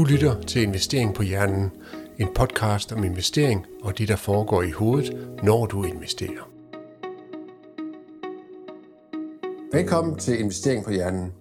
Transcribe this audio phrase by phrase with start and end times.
[0.00, 1.70] Du lytter til Investering på Hjernen,
[2.18, 6.50] en podcast om investering og det, der foregår i hovedet, når du investerer.
[9.72, 11.32] Velkommen til Investering på Hjernen.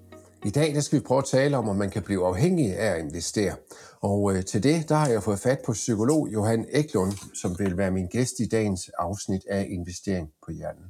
[0.46, 2.96] I dag der skal vi prøve at tale om, om man kan blive afhængig af
[2.96, 3.56] at investere.
[4.02, 7.78] Og øh, til det der har jeg fået fat på psykolog Johan Eklund, som vil
[7.78, 10.86] være min gæst i dagens afsnit af Investering på Hjernen.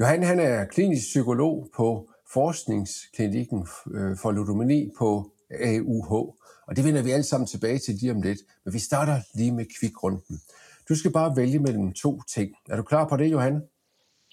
[0.00, 6.32] Johan han er klinisk psykolog på forskningsklinikken øh, for ludomani på AUH.
[6.66, 8.38] Og det vender vi alle sammen tilbage til lige om lidt.
[8.64, 10.40] Men vi starter lige med kvikrunden.
[10.88, 12.54] Du skal bare vælge mellem to ting.
[12.68, 13.62] Er du klar på det, Johan?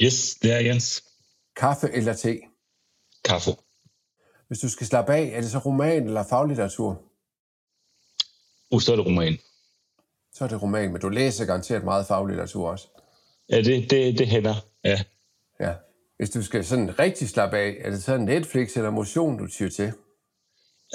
[0.02, 1.04] Yes, det er Jens.
[1.56, 2.40] Kaffe eller te?
[3.26, 3.52] Kaffe.
[4.48, 7.02] Hvis du skal slappe af, er det så roman eller faglitteratur?
[8.72, 9.38] Uh, så er det roman.
[10.34, 12.88] Så er det roman, men du læser garanteret meget faglitteratur også.
[13.50, 15.04] Ja, det, det, det hænder, ja.
[15.60, 15.74] Ja.
[16.18, 19.70] Hvis du skal sådan rigtig slappe af, er det så Netflix eller motion, du tyr
[19.70, 19.94] til?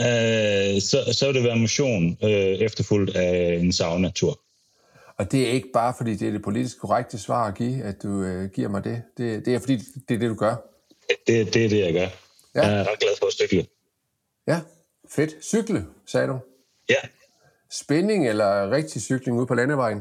[0.01, 4.41] Uh, så, så vil det være motion uh, efterfulgt af en sauna-tur.
[5.17, 8.03] Og det er ikke bare, fordi det er det politisk korrekte svar at give, at
[8.03, 9.03] du uh, giver mig det.
[9.19, 9.47] det.
[9.47, 9.77] Det er, fordi
[10.08, 10.55] det er det, du gør.
[11.27, 12.08] Det, det er det, jeg gør.
[12.55, 12.69] Ja.
[12.69, 13.67] Jeg er ret glad for at cykle.
[14.47, 14.61] Ja,
[15.11, 15.45] fedt.
[15.45, 16.39] Cykle, sagde du?
[16.89, 17.08] Ja.
[17.70, 20.01] Spænding eller rigtig cykling ude på landevejen?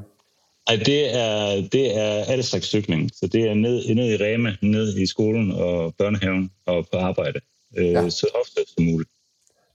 [0.68, 3.12] Ej, det er, det er alle slags cykling.
[3.14, 7.40] Så det er ned, ned i Rema, ned i skolen og børnehaven og på arbejde.
[7.76, 8.10] Ja.
[8.10, 9.10] Så ofte som muligt.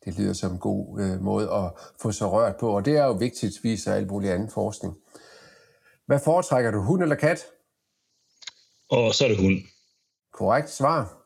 [0.05, 3.05] Det lyder som en god øh, måde at få sig rørt på, og det er
[3.05, 4.95] jo vigtigt, viser alt muligt anden forskning.
[6.07, 7.47] Hvad foretrækker du, hund eller kat?
[8.91, 9.59] Og så er det hund.
[10.33, 11.19] Korrekt svar.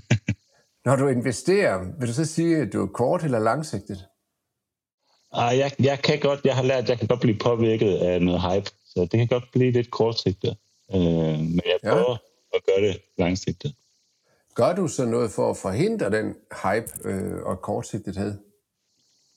[0.84, 4.06] Når du investerer, vil du så sige, at du er kort eller langsigtet?
[5.32, 8.22] Ah, jeg, jeg kan godt, jeg har lært, at jeg kan godt blive påvirket af
[8.22, 10.56] noget hype, så det kan godt blive lidt kortsigtet.
[10.94, 11.00] Øh,
[11.38, 12.56] men jeg prøver ja.
[12.56, 13.74] at gøre det langsigtet.
[14.56, 18.34] Gør du så noget for at forhindre den hype øh, og kortsigtethed?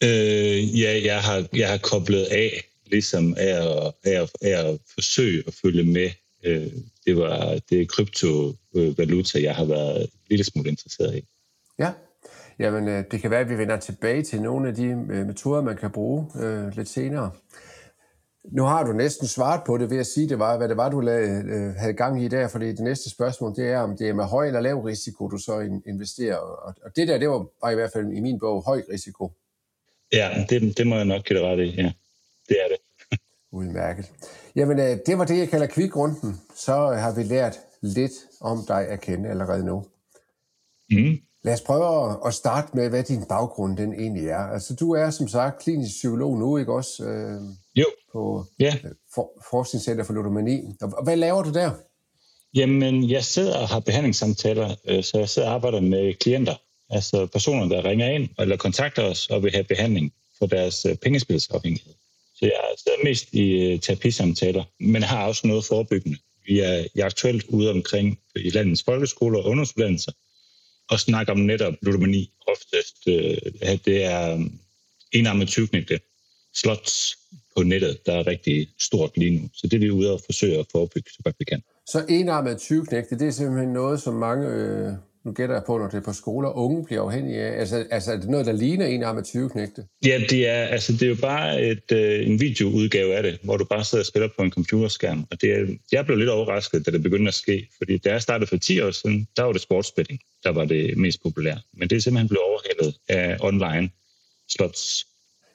[0.04, 5.44] Øh, ja, jeg har, jeg har koblet af, ligesom af at, af, af at forsøge
[5.48, 6.10] at følge med.
[6.44, 6.72] Øh,
[7.06, 11.28] det var det kryptovaluta, jeg har været en lille smule interesseret i.
[11.80, 11.92] Ja,
[12.60, 15.62] Jamen, øh, det kan være, at vi vender tilbage til nogle af de øh, metoder,
[15.62, 17.32] man kan bruge øh, lidt senere.
[18.52, 20.90] Nu har du næsten svaret på det ved at sige, det var, hvad det var,
[20.90, 24.10] du lavede, øh, havde gang i der, fordi det næste spørgsmål, det er, om det
[24.10, 26.36] er med høj eller lav risiko, du så investerer.
[26.36, 29.32] Og, og det der, det var, var i hvert fald i min bog høj risiko.
[30.14, 31.92] Ja, det, det må jeg nok give ret i, ja.
[32.50, 32.78] Det er det.
[33.52, 34.12] Udmærket.
[34.56, 36.42] Jamen, øh, det var det, jeg kalder kvikrunden.
[36.56, 38.12] Så har vi lært lidt
[38.42, 39.86] om dig at kende allerede nu.
[40.92, 41.18] Mm.
[41.44, 44.54] Lad os prøve at starte med, hvad din baggrund den egentlig er.
[44.54, 47.04] Altså, du er som sagt klinisk psykolog nu, ikke også?
[47.04, 47.42] Øh,
[47.76, 47.86] jo.
[48.14, 48.76] På ja.
[49.16, 50.62] for, Forskningscenter for ludomani.
[50.82, 51.72] Og hvad laver du der?
[52.54, 56.56] Jamen, jeg sidder og har behandlingssamtaler, øh, så jeg sidder og arbejder med klienter.
[56.90, 60.96] Altså personer, der ringer ind eller kontakter os og vil have behandling for deres øh,
[60.96, 61.94] pengespilsafhængighed.
[62.36, 66.18] Så jeg sidder mest i terapisamtaler, men har også noget forebyggende.
[66.48, 70.12] Vi er, jeg er aktuelt ude omkring i landets folkeskoler og ungdomsuddannelser,
[70.90, 72.34] og snakke om netop ludomani.
[72.48, 74.40] Oftest, øh, at det er øh,
[75.12, 76.00] enarmet tyvknægte
[76.56, 77.18] slots
[77.56, 79.50] på nettet, der er rigtig stort lige nu.
[79.54, 81.62] Så det er vi ude og forsøge at forebygge, så godt vi kan.
[81.88, 84.94] Så enarmet tyvknægte, det er simpelthen noget, som mange, øh,
[85.26, 87.60] nu gætter jeg på, når det er på skoler, unge bliver afhængige af.
[87.60, 89.86] Altså, altså er det noget, der ligner enarmet tyvknægte?
[90.06, 93.58] Ja, det er, altså, det er jo bare et, øh, en videoudgave af det, hvor
[93.58, 95.26] du bare sidder og spiller på en computerskærm.
[95.32, 98.22] Og det er, jeg blev lidt overrasket, da det begyndte at ske, fordi da jeg
[98.22, 101.62] startede for 10 år siden, der var det sportsbetting der var det mest populære.
[101.74, 103.90] Men det er simpelthen blevet overhældet af online
[104.50, 105.06] slots.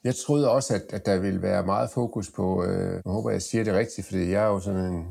[0.04, 3.42] Jeg troede også, at, at der ville være meget fokus på, øh, jeg håber, jeg
[3.42, 5.04] siger det rigtigt, fordi jeg er jo sådan en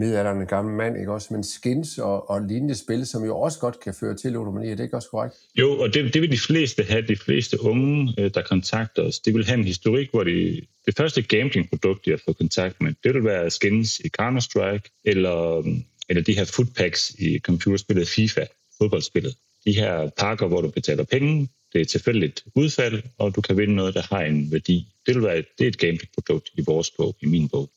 [0.00, 1.28] midalderne gammel mand, ikke også?
[1.34, 4.74] Men skins og, og lignende spil, som jo også godt kan føre til ludomani, er
[4.74, 5.34] det ikke også korrekt?
[5.58, 9.20] Jo, og det, det vil de fleste have, de fleste unge, øh, der kontakter os.
[9.20, 12.94] det vil have en historik, hvor de, det første gamblingprodukt, de har fået kontakt med,
[13.04, 15.64] det vil være skins i Counter-Strike, eller, øh,
[16.08, 18.44] eller de her footpacks i computerspillet FIFA
[18.78, 19.34] fodboldspillet.
[19.64, 23.74] De her pakker, hvor du betaler penge, det er tilfældigt udfald, og du kan vinde
[23.74, 24.88] noget, der har en værdi.
[25.06, 27.70] Det, vil være det er et gaming-produkt i vores bog, i min bog.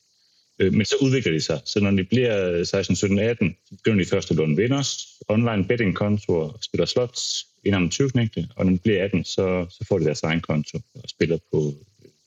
[0.58, 1.60] Øh, men så udvikler de sig.
[1.64, 5.64] Så når de bliver 16, 17, 18, så begynder de først at låne vinders, online
[5.64, 10.04] betting-kontoer, spiller slots, indenom 20 knægte, og når de bliver 18, så, så får de
[10.04, 11.72] deres egen konto og spiller på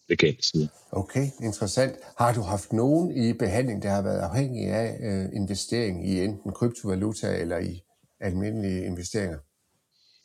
[0.10, 0.68] legale sider.
[0.92, 1.96] Okay, interessant.
[2.18, 6.52] Har du haft nogen i behandling, der har været afhængig af øh, investering i enten
[6.52, 7.82] kryptovaluta eller i
[8.20, 9.38] almindelige investeringer?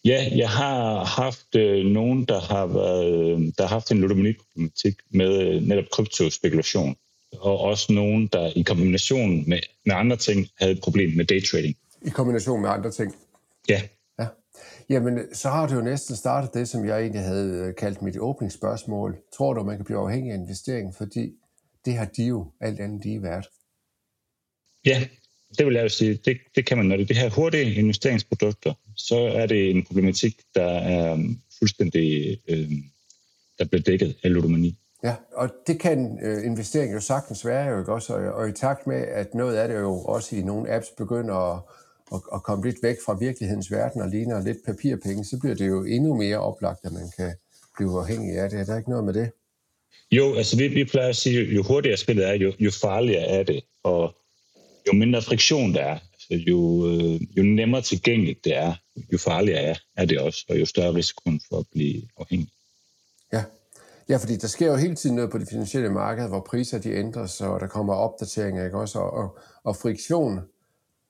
[0.04, 5.40] Ja, jeg har haft øh, nogen, der har, været, der har haft en ludomani-problematik med
[5.40, 6.96] øh, netop kryptospekulation,
[7.38, 11.76] og også nogen, der i kombination med, med andre ting havde et problem med daytrading.
[12.02, 13.14] I kombination med andre ting?
[13.68, 13.82] Ja.
[14.18, 14.26] Ja,
[14.88, 18.18] Jamen, så har du jo næsten startet det, som jeg egentlig havde øh, kaldt mit
[18.18, 19.16] åbningsspørgsmål.
[19.36, 21.32] Tror du, man kan blive afhængig af investering, fordi
[21.84, 23.46] det har de jo alt andet lige været?
[24.86, 25.06] Ja,
[25.58, 26.14] det vil jeg jo sige.
[26.14, 29.84] Det, det kan man, når det er det her hurtige investeringsprodukter, så er det en
[29.84, 32.70] problematik, der er um, fuldstændig, øh,
[33.58, 34.78] der bliver dækket af ludomani.
[35.04, 38.52] Ja, og det kan øh, investering jo sagtens være jo ikke også, og, og i
[38.52, 41.62] takt med, at noget af det jo også i nogle apps begynder at,
[42.14, 45.68] at, at komme lidt væk fra virkelighedens verden og ligner lidt papirpenge, så bliver det
[45.68, 47.34] jo endnu mere oplagt, at man kan
[47.76, 48.60] blive afhængig af det.
[48.60, 49.30] Er der ikke noget med det?
[50.12, 53.42] Jo, altså vi, vi plejer at sige, jo hurtigere spillet er, jo, jo farligere er
[53.42, 54.14] det, og
[54.86, 55.98] jo mindre friktion der er,
[56.30, 58.74] altså jo, øh, jo nemmere tilgængeligt det er,
[59.12, 62.48] jo farligere er, er det også, og jo større risikoen for at blive afhængig.
[64.12, 64.16] Ja.
[64.16, 67.40] fordi der sker jo hele tiden noget på det finansielle marked, hvor priser de ændres,
[67.40, 70.40] og der kommer opdateringer, ikke også, og, og, og friktion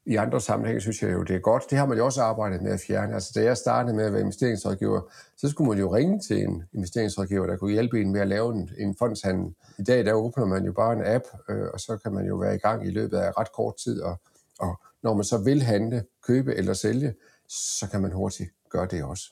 [0.07, 1.63] i andre sammenhænge synes jeg jo, det er godt.
[1.71, 3.15] Det har man jo også arbejdet med at fjerne.
[3.15, 5.01] Altså, da jeg startede med at være investeringsrådgiver,
[5.37, 8.55] så skulle man jo ringe til en investeringsrådgiver, der kunne hjælpe en med at lave
[8.55, 9.55] en, en fondshandel.
[9.79, 12.37] I dag, der åbner man jo bare en app, øh, og så kan man jo
[12.37, 14.01] være i gang i løbet af ret kort tid.
[14.01, 14.21] Og,
[14.59, 17.15] og når man så vil handle, købe eller sælge,
[17.49, 19.25] så kan man hurtigt gøre det også.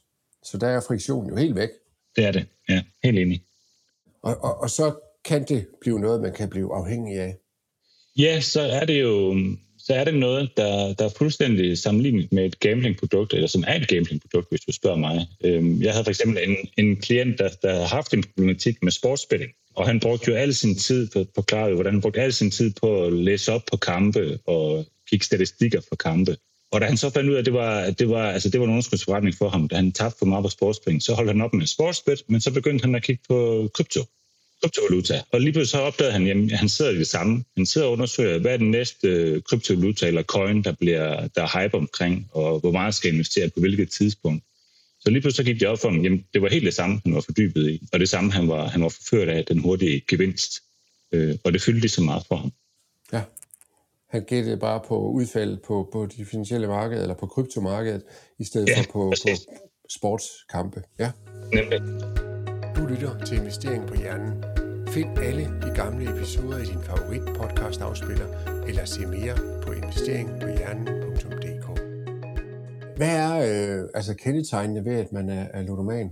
[0.43, 1.69] Så der er friktionen jo helt væk.
[2.17, 2.83] Det er det, ja.
[3.03, 3.45] Helt enig.
[4.23, 4.95] Og, og, og så
[5.25, 7.37] kan det blive noget, man kan blive afhængig af.
[8.19, 9.37] Ja, så er det jo
[9.79, 13.75] så er det noget, der, der er fuldstændig sammenlignet med et gamblingprodukt, eller som er
[13.75, 15.27] et gamblingprodukt, hvis du spørger mig.
[15.45, 18.93] Øhm, jeg havde for eksempel en, en klient, der, der havde haft en problematik med
[18.93, 22.33] sportsspilling, og han brugte jo al sin tid på, på klare, hvordan han brugte al
[22.33, 26.37] sin tid på at læse op på kampe og kigge statistikker for kampe.
[26.71, 28.61] Og da han så fandt ud af, at det var, at det var, altså det
[28.61, 31.41] var en underskudsforretning for ham, da han tabte for meget på sportspenge, så holdt han
[31.41, 34.05] op med sportsbet, men så begyndte han at kigge på krypto
[34.63, 35.23] kryptovaluta.
[35.33, 37.45] Og lige pludselig så opdagede han, at han sidder i det samme.
[37.57, 41.43] Han sidder og undersøger, hvad er den næste øh, kryptovaluta eller coin, der, bliver, der
[41.43, 44.45] er hype omkring, og hvor meget skal investere på hvilket tidspunkt.
[45.01, 47.01] Så lige pludselig så gik det op for ham, jamen det var helt det samme,
[47.05, 50.03] han var fordybet i, og det samme, han var, han var forført af den hurtige
[50.09, 50.63] gevinst.
[51.13, 52.53] Øh, og det fyldte lige så meget for ham.
[53.13, 53.23] Ja,
[54.11, 58.03] han gættede bare på udfald på, på de finansielle markeder, eller på kryptomarkedet,
[58.39, 59.29] i stedet ja, for på, på
[59.91, 60.83] sportskampe.
[60.99, 61.13] Ja.
[61.55, 61.81] Nemlig.
[62.77, 64.45] Du lytter til Investering på Hjernen.
[64.89, 68.27] Find alle de gamle episoder i din favorit podcast afspiller,
[68.69, 71.67] eller se mere på investeringpohjernen.dk.
[72.97, 76.11] Hvad er øh, altså kendetegnene ved, at man er, er ludoman?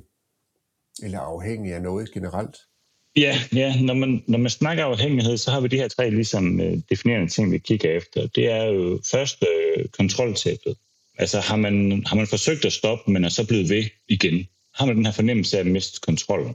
[1.03, 2.57] Eller afhængig af noget generelt?
[3.19, 6.61] Ja, ja når, man, når man snakker afhængighed, så har vi de her tre ligesom,
[6.61, 8.27] øh, definerende ting, vi kigger efter.
[8.27, 10.75] Det er jo først øh, kontroltabet.
[11.19, 14.47] Altså har man, har man forsøgt at stoppe, men er så blevet ved igen
[14.79, 16.55] har man den her fornemmelse af at miste kontrollen.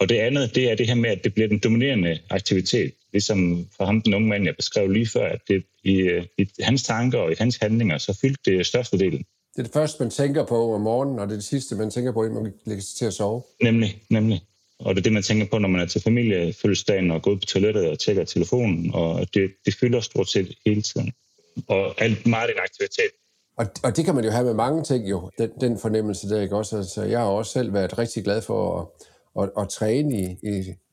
[0.00, 2.92] Og det andet, det er det her med, at det bliver den dominerende aktivitet.
[3.12, 6.82] Ligesom for ham, den unge mand, jeg beskrev lige før, at det i, i hans
[6.82, 9.24] tanker og i hans handlinger, så fyldte det størstedelen.
[9.56, 11.90] Det er det første, man tænker på om morgenen, og det er det sidste, man
[11.90, 13.42] tænker på, inden man lægger sig til at sove.
[13.62, 14.42] Nemlig, nemlig.
[14.78, 17.36] Og det er det, man tænker på, når man er til familiefødselsdagen og går ud
[17.36, 21.12] på toilettet og tjekker telefonen, og det, det fylder stort set hele tiden.
[21.68, 23.10] Og alt meget den aktivitet.
[23.58, 26.42] Og, og det kan man jo have med mange ting jo, den, den fornemmelse der,
[26.42, 26.76] ikke også?
[26.76, 30.50] Altså, jeg har også selv været rigtig glad for at, at, at træne i, i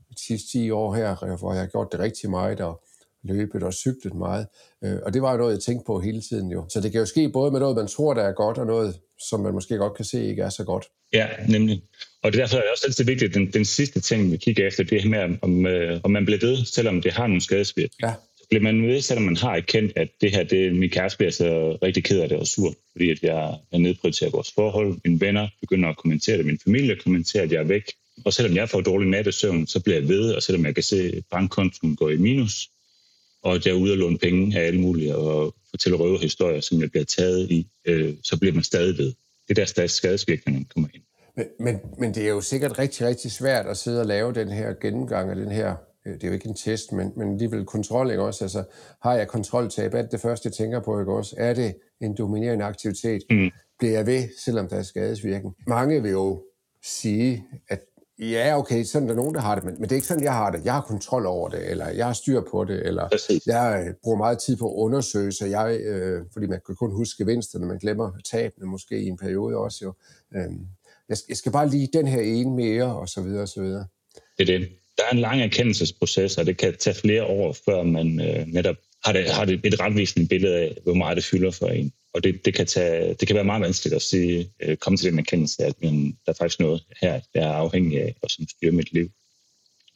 [0.10, 2.84] de sidste 10 år her, hvor jeg har gjort det rigtig meget, og
[3.24, 4.48] løbet og cyklet meget.
[4.84, 6.66] Øh, og det var jo noget, jeg tænkte på hele tiden jo.
[6.70, 8.96] Så det kan jo ske både med noget, man tror, der er godt, og noget,
[9.30, 10.86] som man måske godt kan se ikke er så godt.
[11.14, 11.84] Ja, nemlig.
[12.24, 14.68] Og det er derfor er det også altid vigtigt, den, den sidste ting, vi kigger
[14.68, 18.08] efter, det er med, om, øh, om man bliver ved, selvom det har nogle skadesvirkninger.
[18.08, 18.14] Ja
[18.50, 21.78] bliver man ved, selvom man har erkendt, at det her, det, min kæreste bliver så
[21.84, 24.98] rigtig ked af det og sur, fordi at jeg, jeg nedprioriterer vores forhold.
[25.06, 27.84] Mine venner begynder at kommentere det, min familie kommenterer, at jeg er væk.
[28.26, 31.14] Og selvom jeg får dårlig nattesøvn, så bliver jeg ved, og selvom jeg kan se,
[31.18, 32.70] at bankkontoen går i minus,
[33.44, 36.82] og at jeg er ude og låne penge af alle mulige, og fortælle røverhistorier, som
[36.82, 39.14] jeg bliver taget i, øh, så bliver man stadig ved.
[39.48, 41.04] Det er der skadesvirkningen kommer ind.
[41.38, 44.52] Men, men, men det er jo sikkert rigtig, rigtig svært at sidde og lave den
[44.52, 47.66] her gennemgang af den her Øh, det er jo ikke en test, men, men alligevel
[47.66, 48.44] kontrol, ikke også?
[48.44, 48.64] Altså,
[49.02, 49.94] har jeg kontroltab?
[49.94, 51.36] Er det det første, jeg tænker på, ikke også?
[51.38, 53.22] Er det en dominerende aktivitet?
[53.30, 53.52] Mm.
[53.80, 55.56] Bliver jeg ved, selvom der er skadesvirkning?
[55.68, 56.44] Mange vil jo
[56.84, 57.80] sige, at
[58.32, 60.24] ja, okay, sådan er der nogen, der har det, men, men det er ikke sådan,
[60.24, 60.66] jeg har det.
[60.66, 63.48] Jeg har kontrol over det, eller jeg har styr på det, eller Præcis.
[63.48, 66.92] jeg øh, bruger meget tid på at undersøge, så jeg, øh, fordi man kan kun
[66.92, 69.94] huske gevinsterne, man glemmer tabene måske i en periode også jo.
[70.36, 70.52] Øh,
[71.10, 73.86] jeg, jeg skal bare lige den her ene mere, og så videre, og så videre.
[74.38, 77.84] Det er det der er en lang erkendelsesproces, og det kan tage flere år, før
[77.84, 78.76] man øh, netop
[79.06, 81.94] har, det, har det et retvisende billede af, hvor meget det fylder for en.
[82.14, 85.12] Og det, det, kan, tage, det kan være meget vanskeligt at sige, øh, komme til
[85.12, 88.48] den erkendelse, at men, der er faktisk noget her, jeg er afhængig af, og som
[88.48, 89.10] styrer mit liv.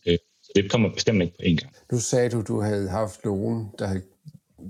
[0.07, 1.75] Øh, så det kommer bestemt ikke på én gang.
[1.91, 4.03] Nu sagde du, du havde haft nogen, der havde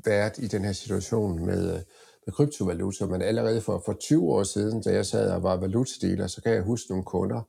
[0.06, 1.80] været i den her situation med, øh,
[2.25, 6.27] med kryptovaluta, men allerede for, for 20 år siden, da jeg sad og var valutadealer,
[6.27, 7.42] så kan jeg huske nogle kunder,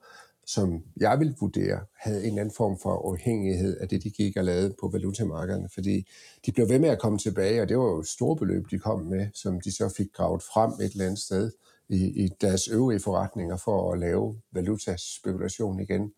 [0.49, 4.45] som jeg vil vurdere, havde en anden form for afhængighed af det, de gik og
[4.45, 6.09] lavede på valutamarkederne, fordi
[6.47, 9.01] de blev ved med at komme tilbage, og det var jo store beløb, de kom
[9.01, 11.53] med, som de så fik gravet frem et eller andet sted
[11.89, 16.13] i, i deres øvrige forretninger for at lave valutaspekulation igen,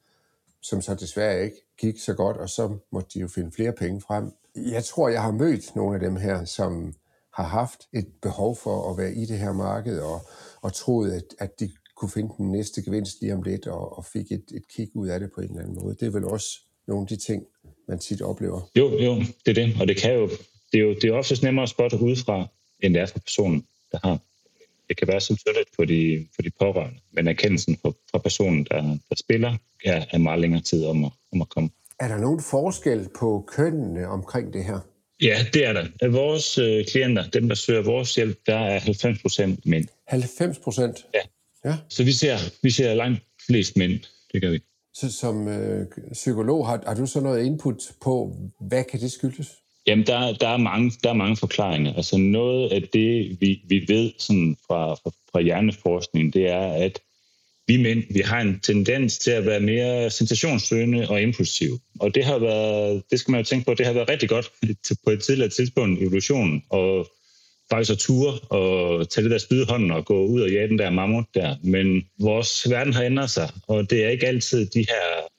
[0.63, 4.01] som så desværre ikke gik så godt, og så måtte de jo finde flere penge
[4.01, 4.33] frem.
[4.57, 6.95] Jeg tror, jeg har mødt nogle af dem her, som
[7.35, 10.21] har haft et behov for at være i det her marked, og,
[10.63, 11.71] og troet, at, at de
[12.01, 15.09] kunne finde den næste gevinst lige om lidt, og, og fik et, et kig ud
[15.09, 15.97] af det på en eller anden måde.
[16.01, 16.49] Det er vel også
[16.89, 17.43] nogle af de ting,
[17.89, 18.71] man tit oplever.
[18.79, 19.15] Jo, jo,
[19.47, 20.29] det er det, og det kan jo,
[20.73, 22.47] det er jo, det er ofte nemmere at spotte udefra,
[22.83, 24.19] end det er for personen, der har.
[24.89, 28.67] Det kan være så tydeligt for de, for de pårørende, men erkendelsen fra, fra personen,
[28.71, 31.71] der, der spiller, er, er meget længere tid om at, om at komme.
[32.01, 34.81] Er der nogen forskel på kønnene omkring det her?
[35.23, 35.87] Ja, det er der.
[36.01, 39.89] Af vores øh, klienter, dem der søger vores hjælp, der er 90 procent mænd.
[40.07, 41.07] 90 procent?
[41.15, 41.21] Ja.
[41.65, 41.77] Ja.
[41.89, 44.01] Så vi ser, vi ser langt flest mænd,
[44.33, 44.61] det gør vi.
[44.95, 49.49] Så som øh, psykolog, har, har du så noget input på, hvad kan det skyldes?
[49.87, 51.95] Jamen, der, der, er mange, der er mange forklaringer.
[51.95, 57.01] Altså noget af det, vi, vi ved sådan fra, fra, fra hjerneforskning, det er, at
[57.67, 61.79] vi mænd, vi har en tendens til at være mere sensationssøgende og impulsiv.
[62.01, 64.53] Og det har været, det skal man jo tænke på, det har været rigtig godt
[65.05, 67.07] på et tidligere tidspunkt i evolutionen, og
[67.71, 70.79] faktisk at ture og tage det der spide hånden og gå ud og jage den
[70.79, 71.57] der mammut der.
[71.63, 75.31] Men vores verden har ændret sig, og det er ikke altid de her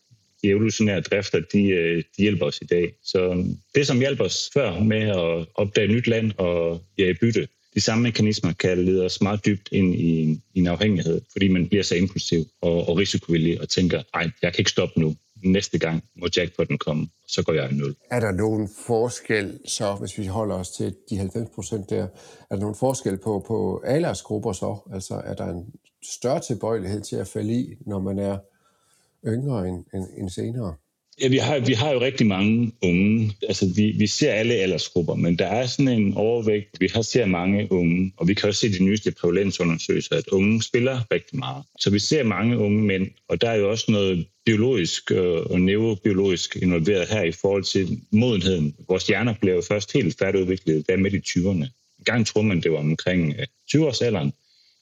[0.43, 2.93] de evolutionære drifter, de, øh, de hjælper os i dag.
[3.03, 3.45] Så
[3.75, 8.03] det, som hjælper os før med at opdage nyt land og jage bytte, de samme
[8.03, 11.83] mekanismer kan lede os meget dybt ind i en, i en afhængighed, fordi man bliver
[11.83, 15.15] så impulsiv og, og risikovillig og tænker, ej, jeg kan ikke stoppe nu.
[15.43, 17.95] Næste gang må jackpotten komme, så går jeg i nul.
[18.11, 22.03] Er der nogen forskel, så hvis vi holder os til de 90 procent der,
[22.49, 24.77] er der nogen forskel på, på aldersgrupper så?
[24.93, 28.37] Altså er der en større tilbøjelighed til at falde i, når man er
[29.27, 30.75] yngre end, end, end senere?
[31.19, 33.31] Ja, vi har, vi har jo rigtig mange unge.
[33.47, 36.79] Altså, vi, vi ser alle aldersgrupper, men der er sådan en overvægt.
[36.79, 40.63] Vi har ser mange unge, og vi kan også se de nyeste prævalensundersøgelser, at unge
[40.63, 41.63] spiller rigtig meget.
[41.79, 45.61] Så vi ser mange unge mænd, og der er jo også noget biologisk øh, og
[45.61, 48.75] neurobiologisk involveret her i forhold til modenheden.
[48.87, 51.65] Vores hjerner bliver jo først helt færdigudviklet der midt i 20'erne.
[51.99, 54.31] En gang troede man, det var omkring øh, 20-årsalderen,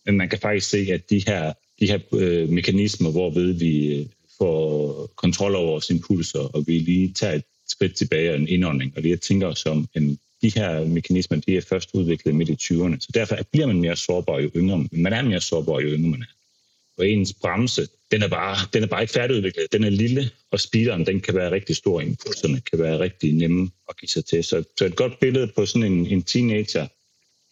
[0.06, 4.06] men man kan faktisk se, at de her, de her øh, mekanismer, hvorved vi øh,
[4.42, 8.94] får kontrol over vores impulser, og vi lige tager et skridt tilbage og en indånding.
[8.98, 13.00] Og det tænker som, en, de her mekanismer, de er først udviklet midt i 20'erne.
[13.00, 14.88] Så derfor bliver man mere sårbar jo yngre.
[14.92, 16.34] Man er mere sårbar jo yngre man er.
[16.98, 19.72] Og ens bremse, den er, bare, den er bare ikke færdigudviklet.
[19.72, 22.02] Den er lille, og speederen den kan være rigtig stor.
[22.02, 24.44] Impulserne kan være rigtig nemme at give sig til.
[24.44, 26.88] Så, så et godt billede på sådan en, en teenager,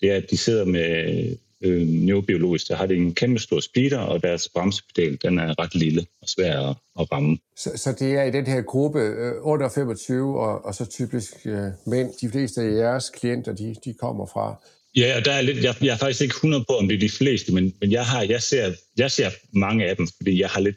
[0.02, 4.00] det er, at de sidder med øh, neurobiologisk, der har det en kæmpe stor speeder,
[4.00, 7.38] og deres bremsepedal, den er ret lille og svær at, at ramme.
[7.58, 11.34] Så, så det er i den her gruppe øh, under 25, og, og så typisk
[11.46, 12.14] øh, mænd.
[12.22, 14.56] De fleste af jeres klienter, de, de kommer fra.
[14.96, 17.10] Ja, der er lidt, jeg, jeg er faktisk ikke 100 på, om det er de
[17.10, 20.62] fleste, men, men jeg, har, jeg, ser, jeg ser mange af dem, fordi jeg har
[20.62, 20.76] lidt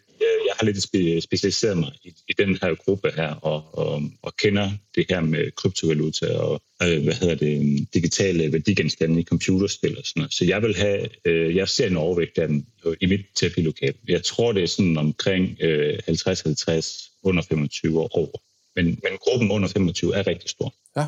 [0.61, 5.07] har lidt specialiseret mig i, i den her gruppe her, og, og, og kender det
[5.11, 10.21] her med kryptovaluta og øh, hvad hedder det, øh, digitale værdigenstande i computerspil og sådan
[10.21, 10.35] noget.
[10.35, 13.95] Så jeg vil have, øh, jeg ser en overvægt af dem øh, i mit terapilokal.
[14.09, 18.39] Jeg tror, det er sådan omkring øh, 50-50 under 25 år over.
[18.77, 20.75] Men, men gruppen under 25 er rigtig stor.
[20.97, 21.07] Ja,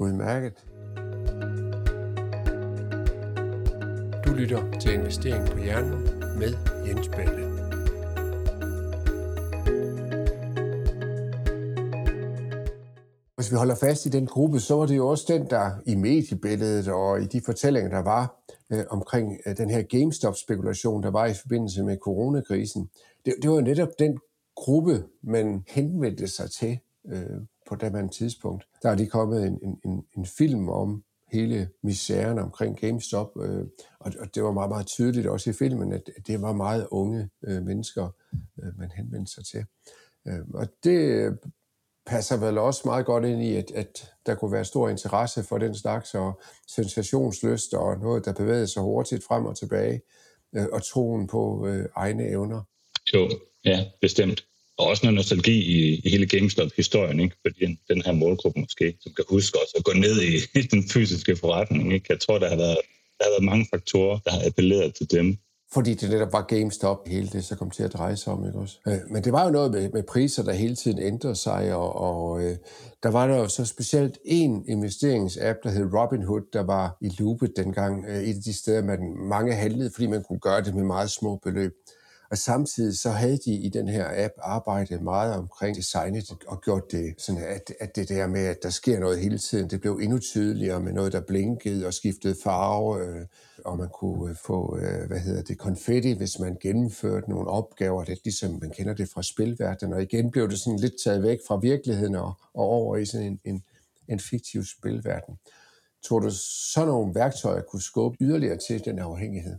[0.00, 0.52] udmærket.
[4.26, 6.02] Du lytter til Investering på Hjernen
[6.38, 6.54] med
[6.86, 7.49] Jens Balle.
[13.40, 15.94] Hvis vi holder fast i den gruppe, så var det jo også den, der i
[15.94, 21.26] mediebilledet og i de fortællinger, der var øh, omkring øh, den her GameStop-spekulation, der var
[21.26, 22.90] i forbindelse med coronakrisen.
[23.24, 24.18] Det, det var jo netop den
[24.54, 26.78] gruppe, man henvendte sig til
[27.08, 28.66] øh, på det tidspunkt.
[28.82, 33.66] Der er lige kommet en, en, en film om hele misæren omkring GameStop, øh,
[34.00, 37.28] og, og det var meget, meget tydeligt også i filmen, at det var meget unge
[37.44, 38.08] øh, mennesker,
[38.62, 39.64] øh, man henvendte sig til.
[40.26, 41.38] Øh, og det
[42.06, 45.58] passer vel også meget godt ind i, at, at der kunne være stor interesse for
[45.58, 50.00] den slags, og sensationsløst, og noget, der bevægede sig hurtigt frem og tilbage,
[50.56, 52.62] øh, og troen på øh, egne evner.
[53.14, 53.30] Jo,
[53.64, 54.44] ja, bestemt.
[54.78, 57.36] Og også noget nostalgi i, i hele GameStop-historien, ikke?
[57.42, 60.62] fordi den, den her målgruppe måske, som kan huske også at gå ned i, i
[60.62, 61.92] den fysiske forretning.
[61.94, 62.06] Ikke?
[62.08, 62.78] Jeg tror, der har, været,
[63.18, 65.38] der har været mange faktorer, der har appelleret til dem
[65.74, 68.46] fordi det netop var GameStop, hele det så kom til at dreje sig om.
[68.46, 68.78] Ikke også?
[68.88, 71.96] Øh, men det var jo noget med, med priser, der hele tiden ændrede sig, og,
[71.96, 72.56] og øh,
[73.02, 77.56] der var der jo så specielt en investeringsapp, der hed Robinhood, der var i loopet
[77.56, 80.84] dengang, øh, et af de steder, man mange handlede, fordi man kunne gøre det med
[80.84, 81.72] meget små beløb.
[82.30, 86.92] Og samtidig så havde de i den her app arbejdet meget omkring designet og gjort
[86.92, 89.98] det sådan, at, at det der med, at der sker noget hele tiden, det blev
[90.02, 93.26] endnu tydeligere med noget, der blinkede og skiftede farve, øh,
[93.64, 98.04] og man kunne øh, få, øh, hvad hedder det, konfetti, hvis man gennemførte nogle opgaver,
[98.04, 101.38] det ligesom man kender det fra spilverdenen, og igen blev det sådan lidt taget væk
[101.48, 103.62] fra virkeligheden og, og over i sådan en, en,
[104.08, 105.38] en fiktiv spilverden.
[106.04, 106.30] Tror du,
[106.74, 109.56] sådan nogle værktøjer kunne skubbe yderligere til den afhængighed?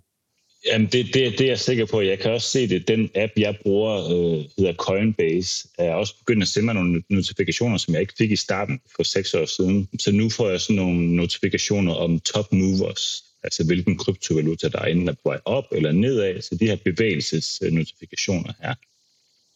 [0.66, 2.02] Jamen, det, det, det er jeg sikker på.
[2.02, 2.88] Jeg kan også se det.
[2.88, 7.78] Den app, jeg bruger, øh, hedder Coinbase, er også begyndt at sende mig nogle notifikationer,
[7.78, 9.90] som jeg ikke fik i starten for seks år siden.
[10.00, 14.86] Så nu får jeg sådan nogle notifikationer om top movers, altså hvilken kryptovaluta, der er
[14.86, 16.42] enten er på vej op eller nedad.
[16.42, 18.74] Så de her bevægelsesnotifikationer her.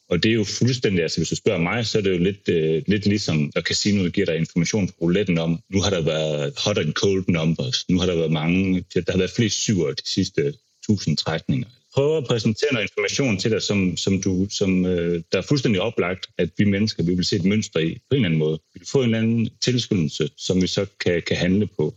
[0.10, 2.50] Og det er jo fuldstændig, altså hvis du spørger mig, så er det jo lidt,
[2.50, 6.54] øh, lidt ligesom, at casinoet giver dig information på rouletten om, nu har der været
[6.58, 10.10] hot and cold numbers, nu har der været mange, der har været flest syver de
[10.10, 10.54] sidste
[10.88, 11.68] tusind trækninger.
[11.94, 15.82] Prøv at præsentere noget information til dig, som, som, du, som øh, der er fuldstændig
[15.82, 18.60] oplagt, at vi mennesker vi vil se et mønster i på en eller anden måde.
[18.74, 21.96] Vi vil få en eller anden tilskyndelse, som vi så kan, kan handle på.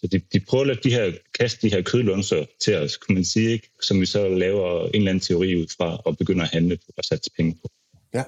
[0.00, 3.14] Så de, de prøver at lade de her, kaste de her kødlunser til os, kan
[3.14, 3.68] man sige, ikke?
[3.82, 6.92] som vi så laver en eller anden teori ud fra og begynder at handle på
[6.96, 7.70] og satse penge på.
[8.14, 8.24] Ja,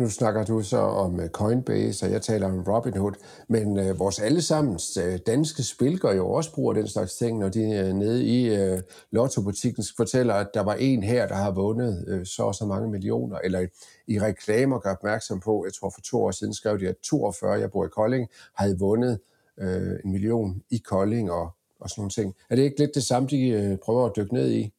[0.00, 3.12] nu snakker du så om øh, Coinbase, og jeg taler om Robinhood,
[3.48, 7.38] men øh, vores allesammens øh, danske spil gør jo også brug af den slags ting,
[7.38, 11.50] når de øh, nede i øh, lottobutikken fortæller, at der var en her, der har
[11.50, 13.66] vundet øh, så og så mange millioner, eller
[14.06, 17.52] i reklamer gør opmærksom på, jeg tror for to år siden skrev de, at 42,
[17.52, 19.18] jeg bor i Kolding, havde vundet
[19.58, 22.34] øh, en million i Kolding og, og sådan nogle ting.
[22.50, 24.72] Er det ikke lidt det samme, de øh, prøver at dykke ned i?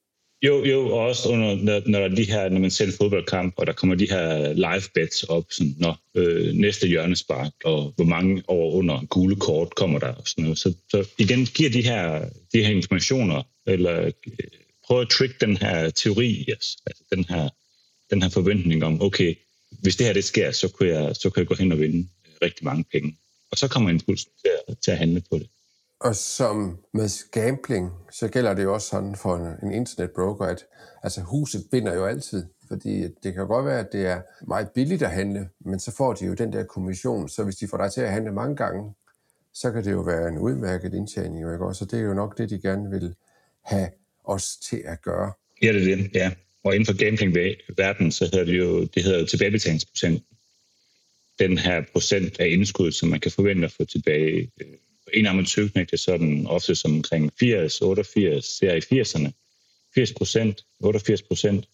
[0.43, 3.67] Jo, jo, og også under, når, når, de her, når man ser en fodboldkamp, og
[3.67, 8.43] der kommer de her live bets op, sådan, når øh, næste hjørnespark, og hvor mange
[8.47, 10.57] over under gule kort kommer der, og sådan noget.
[10.57, 14.11] Så, så igen giver de her, de her informationer, eller øh,
[14.85, 17.49] prøver at trick den her teori yes, altså den her,
[18.09, 19.35] den her forventning om, okay,
[19.81, 22.09] hvis det her det sker, så kan jeg, så kan jeg gå hen og vinde
[22.41, 23.17] rigtig mange penge.
[23.51, 25.47] Og så kommer impulsen til at, til at handle på det.
[26.01, 30.65] Og som med gambling, så gælder det jo også sådan for en, en internetbroker, at
[31.03, 32.45] altså huset binder jo altid.
[32.67, 36.13] Fordi det kan godt være, at det er meget billigt at handle, men så får
[36.13, 37.29] de jo den der kommission.
[37.29, 38.93] Så hvis de får dig til at handle mange gange,
[39.53, 41.37] så kan det jo være en udmærket indtjening.
[41.37, 41.73] Ikke?
[41.73, 43.15] Så det er jo nok det, de gerne vil
[43.61, 43.89] have
[44.23, 45.31] os til at gøre.
[45.61, 46.31] Ja, det er det, ja.
[46.63, 50.23] Og inden for gambling-verdenen, så hedder det jo, det hedder tilbagebetalingsprocent.
[51.39, 54.67] Den her procent af indskud, som man kan forvente at få tilbage øh,
[55.13, 59.31] en amatørknægt er sådan ofte som omkring 80, 88, ser i 80'erne.
[59.95, 61.65] 80 procent, 88 procent.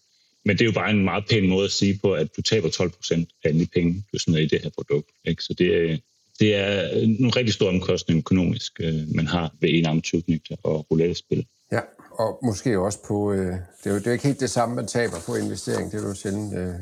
[0.45, 2.69] Men det er jo bare en meget pæn måde at sige på, at du taber
[2.69, 5.09] 12 procent af alle de penge, du smider i det her produkt.
[5.25, 5.43] Ikke?
[5.43, 5.97] Så det er,
[6.39, 11.45] det er en rigtig stor omkostning økonomisk, øh, man har ved en tyvknægt og roulette-spil.
[11.71, 11.79] Ja,
[12.11, 13.51] og måske også på, øh,
[13.83, 15.91] det, er jo, det er ikke helt det samme, man taber på investering.
[15.91, 16.73] Det er jo sjældent, øh,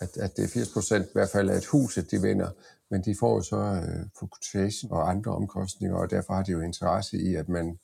[0.00, 2.48] at, at det er 80 procent i hvert fald af et huset, de vinder
[2.90, 6.60] men de får jo så øh, fluctuation og andre omkostninger, og derfor har de jo
[6.60, 7.78] interesse i, at man,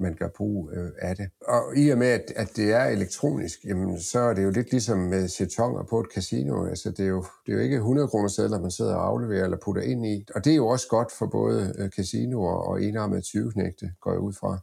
[0.00, 1.28] man gør brug øh, af det.
[1.40, 4.70] Og i og med, at, at det er elektronisk, jamen, så er det jo lidt
[4.70, 6.66] ligesom med chetonger på et casino.
[6.66, 9.44] Altså, det, er jo, det er jo ikke 100 kroner sædler, man sidder og afleverer
[9.44, 10.24] eller putter ind i.
[10.34, 13.52] Og det er jo også godt for både øh, casinoer og enarmede 20
[14.00, 14.58] går jeg ud fra.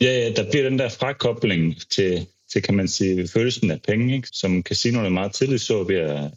[0.00, 4.14] Ja, ja, der bliver den der frakobling til, til, kan man sige, følelsen af penge,
[4.14, 4.28] ikke?
[4.32, 6.30] som casinoerne meget tidligt så ved at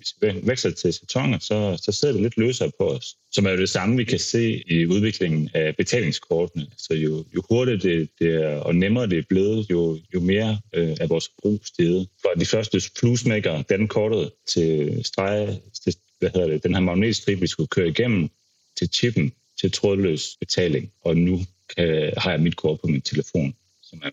[0.48, 3.16] veksle til sæsoner, så, så sidder det lidt løsere på os.
[3.32, 6.68] Som er jo det samme, vi kan se i udviklingen af betalingskortene.
[6.78, 10.60] Så jo, jo hurtigere det, det er, og nemmere det er blevet, jo, jo mere
[10.74, 12.08] øh, er vores brug steget.
[12.22, 17.42] For de første plusmaker, den kortet til strege, til, hvad hedder det, den her magnetstrip,
[17.42, 18.30] vi skulle køre igennem,
[18.78, 20.92] til chippen, til trådløs betaling.
[21.02, 21.40] Og nu
[21.76, 24.10] kan, har jeg mit kort på min telefon, som er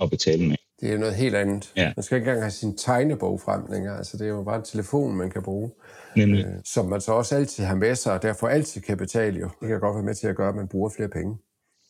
[0.00, 0.56] at betale med.
[0.80, 1.72] Det er jo noget helt andet.
[1.76, 1.92] Ja.
[1.96, 3.96] Man skal ikke engang have sin tegnebog frem længere.
[3.96, 5.70] Altså, det er jo bare en telefon, man kan bruge.
[6.16, 6.44] Nemlig.
[6.44, 9.48] Øh, som man så også altid har med sig, og derfor altid kan betale jo.
[9.60, 11.36] Det kan godt være med til at gøre, at man bruger flere penge.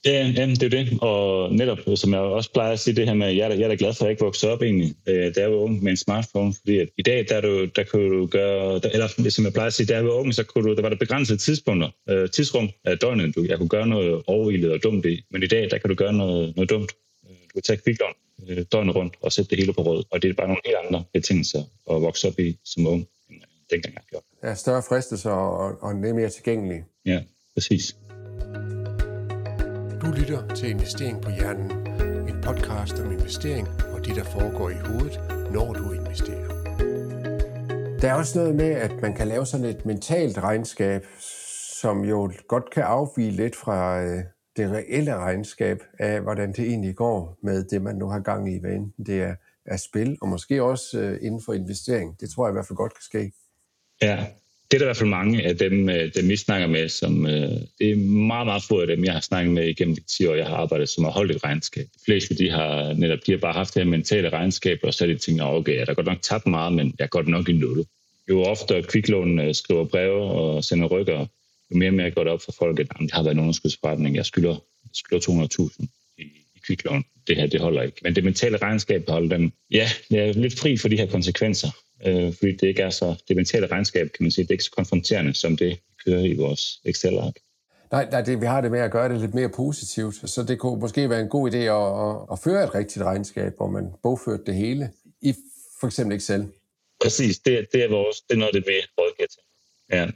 [0.04, 0.98] Ja, ja, det er det.
[1.02, 3.68] Og netop, som jeg også plejer at sige, det her med, jeg er, jeg er
[3.68, 5.90] da glad for, at jeg ikke voksede op egentlig, øh, da jeg var ung med
[5.90, 9.44] en smartphone, fordi at i dag, der, du, der kan du gøre, der, eller som
[9.44, 11.38] jeg plejer at sige, da jeg var ung, så kunne du, der var der begrænsede
[11.38, 15.42] tidspunkter, øh, tidsrum af døgnet, du, jeg kunne gøre noget overilet og dumt i, men
[15.42, 16.92] i dag, der kan du gøre noget, noget dumt.
[17.48, 18.14] Du kan tage kviklån
[18.48, 20.04] øh, døgnet rundt og sætte det hele på råd.
[20.10, 23.42] Og det er bare nogle helt andre betingelser at vokse op i som ung, end
[23.42, 24.24] øh, dengang jeg gjorde.
[24.42, 26.84] Ja, større fristelser og, og lidt mere tilgængelige.
[27.06, 27.22] Ja,
[27.54, 27.96] præcis.
[30.02, 31.70] Du lytter til Investering på Hjernen,
[32.28, 35.20] en podcast om investering og det, der foregår i hovedet,
[35.52, 36.48] når du investerer.
[38.00, 41.06] Der er også noget med, at man kan lave sådan et mentalt regnskab,
[41.80, 44.24] som jo godt kan afvige lidt fra øh,
[44.58, 48.58] det reelle regnskab af, hvordan det egentlig går med det, man nu har gang i,
[48.60, 49.34] hvad enten det er,
[49.66, 52.20] er spil, og måske også øh, inden for investering.
[52.20, 53.32] Det tror jeg i hvert fald godt kan ske.
[54.02, 54.26] Ja,
[54.70, 57.26] det er der i hvert fald mange af dem, øh, dem vi snakker med, som
[57.26, 60.26] øh, det er meget, meget få af dem, jeg har snakket med igennem de 10
[60.26, 61.84] år, jeg har arbejdet, som har holdt et regnskab.
[61.84, 65.04] De fleste, de har netop de har bare haft det her mentale regnskab, og så
[65.04, 67.48] er de tænkt, okay, jeg har godt nok tabt meget, men jeg er godt nok
[67.48, 67.84] i nul.
[68.30, 71.26] Jo oftere kviklån skriver breve og sender rykker,
[71.70, 73.40] jo mere og mere går det op for folk, at jamen, det har været en
[73.40, 75.48] underskudsforretning, jeg skylder, jeg skylder
[75.80, 75.86] 200.000
[76.18, 77.04] i, i kviklån.
[77.26, 77.98] Det her, det holder ikke.
[78.02, 81.70] Men det mentale regnskab holder dem, ja, det er lidt fri for de her konsekvenser
[82.06, 84.64] øh, fordi det ikke er så, det mentale regnskab, kan man sige, det er ikke
[84.64, 87.34] så konfronterende, som det kører i vores Excel-ark.
[87.90, 90.58] Nej, nej det, vi har det med at gøre det lidt mere positivt, så det
[90.58, 93.84] kunne måske være en god idé at, at, at føre et rigtigt regnskab, hvor man
[94.02, 94.90] bogførte det hele
[95.22, 95.34] i
[95.80, 96.48] for eksempel Excel.
[97.02, 99.42] Præcis, det, det er vores, det er noget, det vi rådgiver til.
[99.92, 100.06] Ja,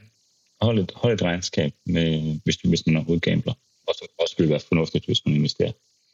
[0.63, 3.53] hold et, hold et regnskab, med, hvis, hvis man overhovedet gambler,
[3.87, 5.71] og som også vil være fornuftigt, hvis man investerer.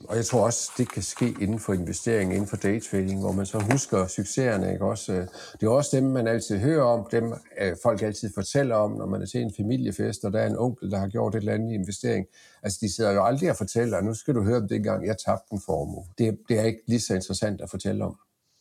[0.07, 3.45] Og jeg tror også, det kan ske inden for investering, inden for daytrading, hvor man
[3.45, 4.71] så husker succeserne.
[4.73, 4.85] Ikke?
[4.85, 8.75] Også, øh, det er også dem, man altid hører om, dem øh, folk altid fortæller
[8.75, 11.35] om, når man er til en familiefest, og der er en onkel, der har gjort
[11.35, 12.25] et eller andet i investering.
[12.63, 15.17] Altså, de sidder jo aldrig og fortæller, nu skal du høre om det gang, jeg
[15.25, 16.05] tabte en formue.
[16.17, 18.15] Det, det er ikke lige så interessant at fortælle om.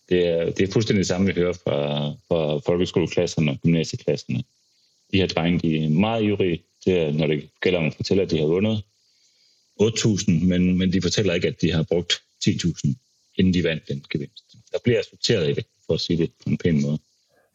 [0.08, 4.42] Det er, det er fuldstændig det samme, vi hører fra, fra folkeskoleklasserne og gymnasieklasserne.
[5.12, 8.22] De her drenge, de er meget ivrige, det er, når det gælder om at fortælle,
[8.22, 8.82] at de har vundet
[9.82, 12.12] 8.000, men, men de fortæller ikke, at de har brugt
[12.48, 12.94] 10.000,
[13.38, 14.44] inden de vandt den gevinst.
[14.72, 16.98] Der bliver sorteret i det, for at sige det på en pæn måde.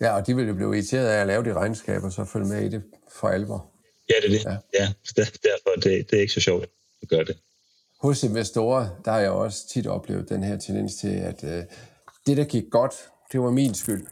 [0.02, 2.48] Ja, og de vil jo blive irriteret af at lave de regnskaber, og så følge
[2.48, 2.84] med i det
[3.20, 3.72] for alvor.
[4.10, 4.46] Ja, det er det.
[4.46, 6.70] Ja, ja derfor det, det er ikke så sjovt
[7.02, 7.38] at gøre det.
[8.02, 11.64] Hos investorer, der har jeg også tit oplevet den her tendens til, at øh,
[12.28, 12.94] det, der gik godt,
[13.32, 14.06] det var min skyld.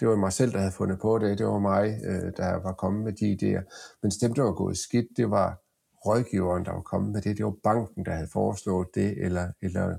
[0.00, 1.38] Det var mig selv, der havde fundet på det.
[1.38, 3.62] Det var mig, øh, der var kommet med de idéer.
[4.02, 5.62] Men dem, der var gået skidt, det var
[6.06, 7.36] rådgiveren, der var kommet med det.
[7.36, 9.94] Det var banken, der havde foreslået det, eller, eller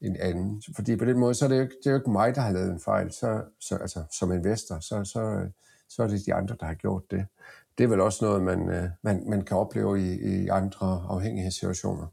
[0.00, 0.62] en anden.
[0.76, 2.40] Fordi på den måde, så er det jo ikke, det er jo ikke mig, der
[2.40, 3.12] har lavet en fejl.
[3.12, 5.48] Så, så, altså, som investor, så, så,
[5.88, 7.26] så er det de andre, der har gjort det.
[7.78, 12.06] Det er vel også noget, man, øh, man, man kan opleve i, i andre afhængighedssituationer.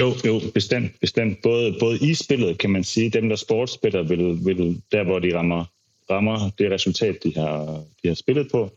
[0.00, 1.38] Jo, jo, bestemt, bestemt.
[1.42, 5.38] Både, både i spillet, kan man sige, dem, der sportsspiller, vil, vil der, hvor de
[5.38, 5.64] rammer,
[6.10, 8.70] rammer det resultat, de har, de har spillet på,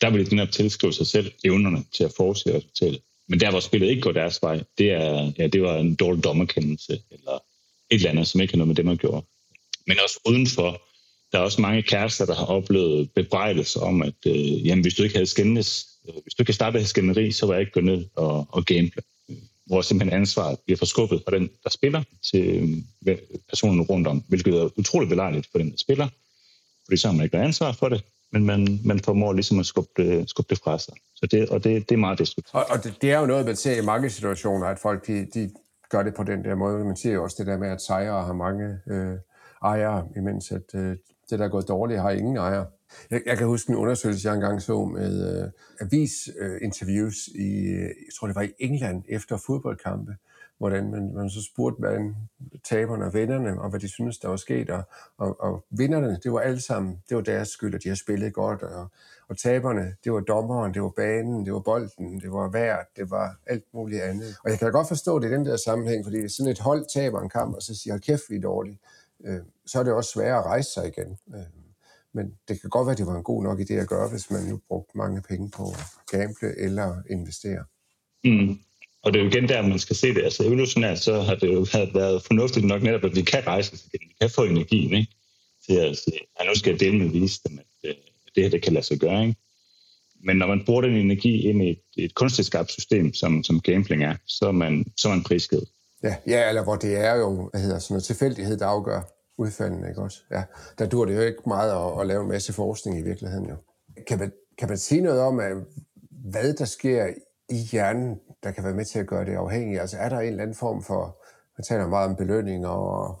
[0.00, 3.00] der vil de netop tilskrive sig selv evnerne til at forudse resultatet.
[3.28, 6.24] Men der, hvor spillet ikke går deres vej, det, er, ja, det var en dårlig
[6.24, 7.32] dommerkendelse, eller
[7.90, 9.26] et eller andet, som ikke har noget med det, man gjorde.
[9.86, 10.82] Men også udenfor,
[11.32, 15.02] der er også mange kærester, der har oplevet bebrejdelser om, at øh, jamen, hvis du
[15.02, 17.84] ikke havde skændes, øh, hvis du ikke havde startet skænderi, så var jeg ikke gået
[17.84, 19.02] ned og, og gamble.
[19.66, 22.74] Hvor simpelthen ansvaret bliver forskubbet fra den, der spiller, til
[23.08, 26.08] øh, personen rundt om, hvilket er utroligt belejligt for den, der spiller,
[26.92, 29.66] fordi så har man ikke været ansvar for det, men man, man formår ligesom at
[29.66, 30.94] skubbe det, skubbe det fra sig.
[31.14, 32.54] Så det, og det, det er meget destruktivt.
[32.54, 35.26] Og, og det, det er jo noget, man ser i mange situationer, at folk de,
[35.34, 35.50] de
[35.90, 36.84] gør det på den der måde.
[36.84, 39.16] Man ser jo også det der med, at sejre har mange øh,
[39.64, 40.96] ejere, imens at øh,
[41.30, 42.66] det, der er gået dårligt, har ingen ejere.
[43.10, 45.50] Jeg, jeg kan huske en undersøgelse, jeg engang så med øh,
[45.80, 50.16] avisinterviews øh, i, øh, jeg tror det var i England, efter fodboldkampe,
[50.62, 52.14] hvordan man, man så spurgte hvad
[52.64, 54.70] taberne og vennerne, og hvad de synes, der var sket.
[54.70, 54.82] Og,
[55.18, 58.32] og, og vinderne, det var alle sammen, det var deres skyld, at de har spillet
[58.32, 58.62] godt.
[58.62, 58.86] Og,
[59.28, 63.10] og taberne, det var dommeren, det var banen, det var bolden, det var vejret, det
[63.10, 64.36] var alt muligt andet.
[64.44, 66.84] Og jeg kan godt forstå det i den der sammenhæng, fordi hvis sådan et hold
[66.94, 68.78] taber en kamp, og så siger, kæft, vi er dårlige,
[69.24, 71.18] øh, så er det også sværere at rejse sig igen.
[71.34, 71.40] Øh,
[72.12, 74.30] men det kan godt være, at det var en god nok idé at gøre, hvis
[74.30, 77.64] man nu brugte mange penge på at gamble eller investere.
[78.24, 78.58] Mm.
[79.02, 80.22] Og det er jo igen der, man skal se det.
[80.24, 83.84] Altså evolutionært, så har det jo været fornuftigt nok netop, at vi kan rejse os
[83.92, 84.08] igen.
[84.08, 85.12] Vi kan få energien, ikke?
[85.66, 87.90] Til at sige, at nu skal jeg dele med vise dem, øh,
[88.26, 89.36] at det her det kan lade sig gøre, ikke?
[90.24, 93.60] Men når man bruger den energi ind i et, et kunstigt skabt system, som, som
[93.60, 95.68] gambling er, så er man, så er man prisgivet.
[96.02, 99.02] Ja, ja, eller hvor det er jo, hvad hedder sådan noget tilfældighed, der afgør
[99.38, 100.18] udfaldene, ikke også?
[100.30, 100.42] Ja,
[100.78, 103.56] der dur det jo ikke meget at, at lave en masse forskning i virkeligheden, jo.
[104.08, 105.52] Kan man, kan man sige noget om, at,
[106.10, 107.06] hvad der sker
[107.52, 109.80] i hjernen, der kan være med til at gøre det afhængigt?
[109.80, 111.02] Altså er der en eller anden form for,
[111.58, 113.18] man taler meget om belønning og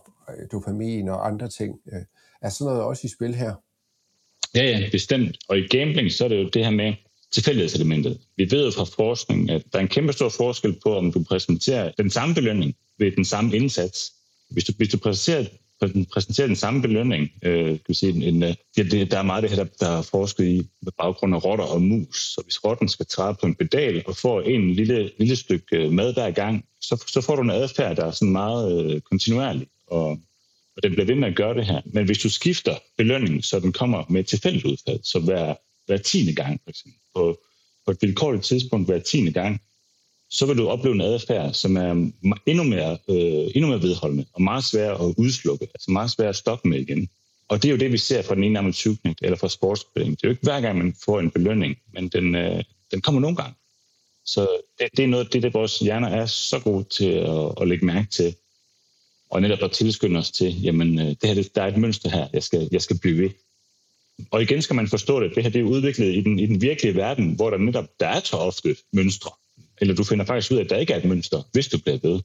[0.52, 1.78] dopamin og andre ting.
[1.92, 2.02] Øh,
[2.42, 3.54] er sådan noget også i spil her?
[4.54, 5.38] Ja, ja, bestemt.
[5.48, 6.94] Og i gambling, så er det jo det her med
[7.32, 8.20] tilfældighedselementet.
[8.36, 11.24] Vi ved jo fra forskning, at der er en kæmpe stor forskel på, om du
[11.28, 14.12] præsenterer den samme belønning ved den samme indsats.
[14.50, 15.46] Hvis du, hvis du præsenterer,
[16.12, 17.30] præsentere den samme belønning.
[17.42, 19.98] Øh, kan sige, en, en, øh, ja, det, der er meget det her, der, der
[19.98, 22.34] er forsket i med baggrund af rotter og mus.
[22.34, 25.92] Så hvis rotten skal træde på en pedal og får en lille, lille stykke øh,
[25.92, 29.66] mad hver gang, så, så får du en adfærd, der er sådan meget øh, kontinuerlig.
[29.86, 30.08] Og,
[30.76, 31.80] og den bliver ved med at gøre det her.
[31.84, 35.54] Men hvis du skifter belønningen, så den kommer med et tilfældigt udfald, så hver,
[35.86, 37.38] hver tiende gang, for eksempel, på,
[37.84, 39.60] på et vilkårligt tidspunkt hver tiende gang,
[40.32, 41.90] så vil du opleve en adfærd, som er
[42.46, 46.36] endnu mere, øh, endnu mere vedholdende og meget svær at udslukke, altså meget svær at
[46.36, 47.08] stoppe med igen.
[47.48, 50.16] Og det er jo det, vi ser fra den ene amatørknægt eller fra sportsspilling.
[50.16, 53.20] Det er jo ikke hver gang, man får en belønning, men den, øh, den kommer
[53.20, 53.54] nogle gange.
[54.24, 57.68] Så det, det er noget det, det, vores hjerner er så gode til at, at
[57.68, 58.34] lægge mærke til.
[59.30, 62.28] Og netop at tilskynde os til, jamen, øh, det her, der er et mønster her,
[62.32, 63.30] jeg skal, jeg skal blive ved.
[64.30, 66.62] Og igen skal man forstå det, det her det er udviklet i den, i den
[66.62, 69.30] virkelige verden, hvor der netop der er så ofte mønstre
[69.80, 71.98] eller du finder faktisk ud af, at der ikke er et mønster, hvis du bliver
[72.02, 72.20] ved.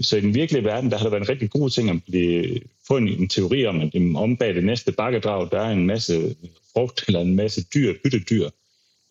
[0.00, 2.60] Så i den virkelige verden, der har der været en rigtig god ting at blive,
[2.88, 6.36] få en, en teori om, at om bag det næste bakkedrag, der er en masse
[6.72, 8.50] frugt eller en masse dyr, byttedyr,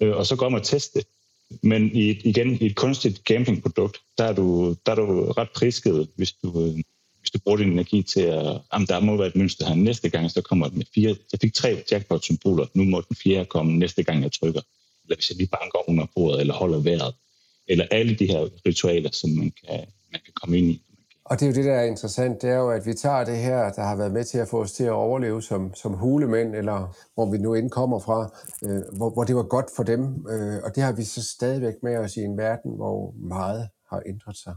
[0.01, 1.07] øh, og så går man og teste det.
[1.63, 6.07] Men i, igen, i et kunstigt gamblingprodukt, der er du, der er du ret prisket,
[6.15, 6.73] hvis du, øh,
[7.19, 9.75] hvis du bruger din energi til at, jamen, der må være et mønster her.
[9.75, 11.15] Næste gang, så kommer den med fire.
[11.31, 14.61] Jeg fik tre jackpot-symboler, nu må den fjerde komme næste gang, jeg trykker.
[15.03, 17.13] Eller hvis jeg lige banker under bordet, eller holder vejret
[17.67, 20.83] eller alle de her ritualer, som man kan, man kan komme ind i.
[21.31, 23.37] Og det er jo det, der er interessant, det er jo, at vi tager det
[23.37, 26.55] her, der har været med til at få os til at overleve som, som hulemænd,
[26.55, 30.01] eller hvor vi nu indkommer fra, øh, hvor, hvor det var godt for dem.
[30.29, 34.01] Øh, og det har vi så stadigvæk med os i en verden, hvor meget har
[34.05, 34.55] ændret sig.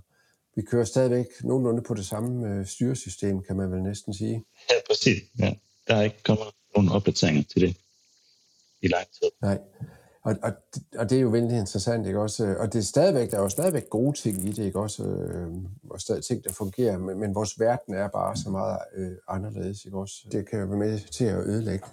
[0.56, 4.44] Vi kører stadigvæk nogenlunde på det samme øh, styresystem, kan man vel næsten sige.
[4.70, 5.22] Ja, præcis.
[5.38, 5.54] Ja.
[5.88, 7.76] Der er ikke kommet nogen opdateringer til det
[8.82, 9.30] i lang tid.
[9.42, 9.58] Nej.
[10.24, 10.52] Og, og,
[10.98, 12.56] og det er jo vældig interessant, ikke også?
[12.58, 15.04] Og det er stadigvæk, der er jo stadigvæk gode ting i det, ikke også?
[15.04, 15.48] Øh,
[15.90, 19.84] og stadig ting, der fungerer, men, men vores verden er bare så meget øh, anderledes,
[19.84, 20.14] ikke også?
[20.32, 21.86] Det kan jo være med til at ødelægge.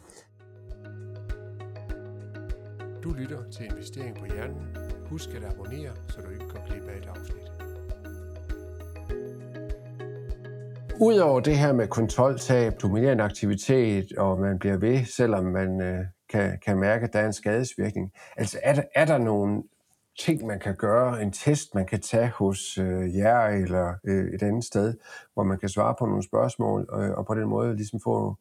[3.04, 4.78] Du lytter til Investering på Hjernen.
[5.10, 7.52] Husk at abonnere, så du ikke går glip af et afsnit.
[11.02, 16.58] Udover det her med kontroltab, dominerende aktivitet, og man bliver ved, selvom man øh, kan,
[16.66, 18.12] kan mærke, at der er en skadesvirkning.
[18.38, 19.64] Altså er der, er der nogle
[20.20, 24.44] ting, man kan gøre, en test, man kan tage hos øh, jer eller øh, et
[24.44, 24.94] andet sted,
[25.34, 28.36] hvor man kan svare på nogle spørgsmål, øh, og på den måde ligesom få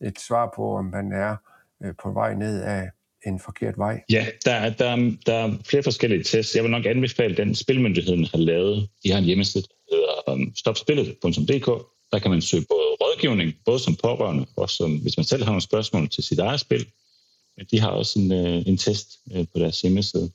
[0.00, 1.36] et svar på, om man er
[1.84, 2.90] øh, på vej ned af
[3.26, 4.02] en forkert vej?
[4.10, 6.54] Ja, der, er, der, der er flere forskellige tests.
[6.54, 8.88] Jeg vil nok anbefale, den Spilmyndigheden har lavet.
[9.04, 11.66] De har en hjemmeside, der hedder um, stopspillet.dk.
[12.12, 15.50] Der kan man søge både rådgivning, både som pårørende, og som, hvis man selv har
[15.50, 16.86] nogle spørgsmål til sit eget spil,
[17.70, 20.30] de har også en, øh, en test øh, på deres hjemmeside.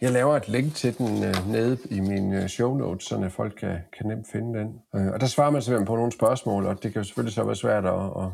[0.00, 3.78] Jeg laver et link til den øh, nede i min show notes, så folk kan,
[3.98, 4.68] kan nemt finde den.
[4.92, 7.56] Og der svarer man simpelthen på nogle spørgsmål, og det kan jo selvfølgelig så være
[7.56, 8.30] svært at, at,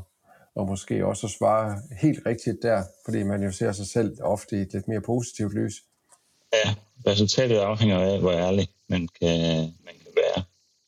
[0.57, 4.57] og måske også at svare helt rigtigt der, fordi man jo ser sig selv ofte
[4.57, 5.75] i et lidt mere positivt lys.
[6.53, 6.75] Ja,
[7.11, 10.06] resultatet afhænger af, hvor ærlig man kan, man kan.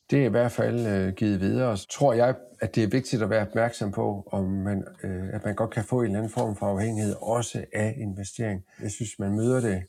[0.09, 1.77] Det er i hvert fald øh, givet videre.
[1.77, 5.45] Så tror jeg, at det er vigtigt at være opmærksom på, om man, øh, at
[5.45, 8.65] man godt kan få en eller anden form for afhængighed, også af investering.
[8.81, 9.83] Jeg synes, man møder det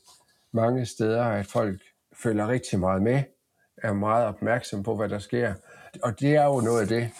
[0.52, 1.80] mange steder, at folk
[2.22, 3.22] følger rigtig meget med,
[3.76, 5.54] er meget opmærksom på, hvad der sker.
[6.02, 7.10] Og det er jo noget af det,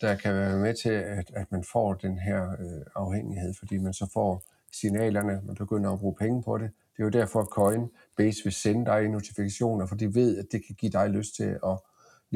[0.00, 3.92] der kan være med til, at, at man får den her øh, afhængighed, fordi man
[3.92, 4.42] så får
[4.72, 6.70] signalerne, man begynder at bruge penge på det.
[6.96, 10.66] Det er jo derfor, at Coinbase vil sende dig notifikationer, for de ved, at det
[10.66, 11.78] kan give dig lyst til at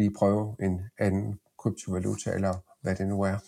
[0.00, 3.38] lige prøve en anden kryptovaluta, eller hvad det nu er.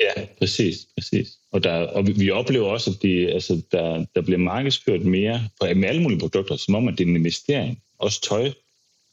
[0.00, 0.76] Ja, præcis.
[0.96, 1.28] præcis.
[1.52, 5.48] Og, der, og vi, vi oplever også, at de, altså, der, der bliver markedsført mere
[5.60, 7.82] på, med alle mulige produkter, som om, at det er en investering.
[7.98, 8.52] Også tøj,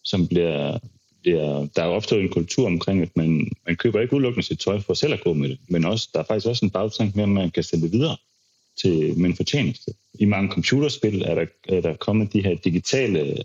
[0.04, 0.80] som bliver,
[1.22, 1.68] bliver...
[1.76, 4.94] Der er opstået en kultur omkring, at man, man køber ikke udelukkende sit tøj for
[4.94, 7.30] selv at gå med det, men også, der er faktisk også en bagtank med, at
[7.30, 8.18] man kan sælge det videre
[8.82, 9.94] til, med en fortjeneste.
[10.20, 13.44] I mange computerspil er der, er der kommet de her digitale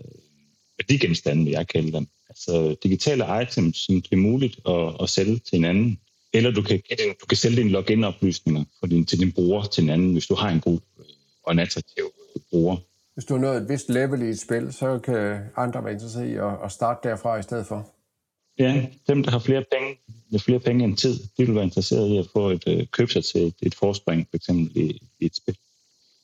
[0.77, 5.57] værdigenstande, jeg kalder dem, altså digitale items, som det er muligt at, at sælge til
[5.57, 5.99] en anden.
[6.33, 6.81] Eller du kan,
[7.21, 10.35] du kan sælge dine login-oplysninger for din, til din bruger til en anden, hvis du
[10.35, 10.79] har en god
[11.43, 12.03] og en attraktiv
[12.49, 12.77] bruger.
[13.13, 16.27] Hvis du har nået et vist level i et spil, så kan andre være interesseret
[16.27, 17.89] i at, at starte derfra i stedet for.
[18.59, 19.97] Ja, dem, der har flere penge,
[20.31, 23.11] med flere penge end tid, de vil være interesseret i at få et øh, købe
[23.11, 25.57] sig til et, et forspring, for eksempel i, i et spil.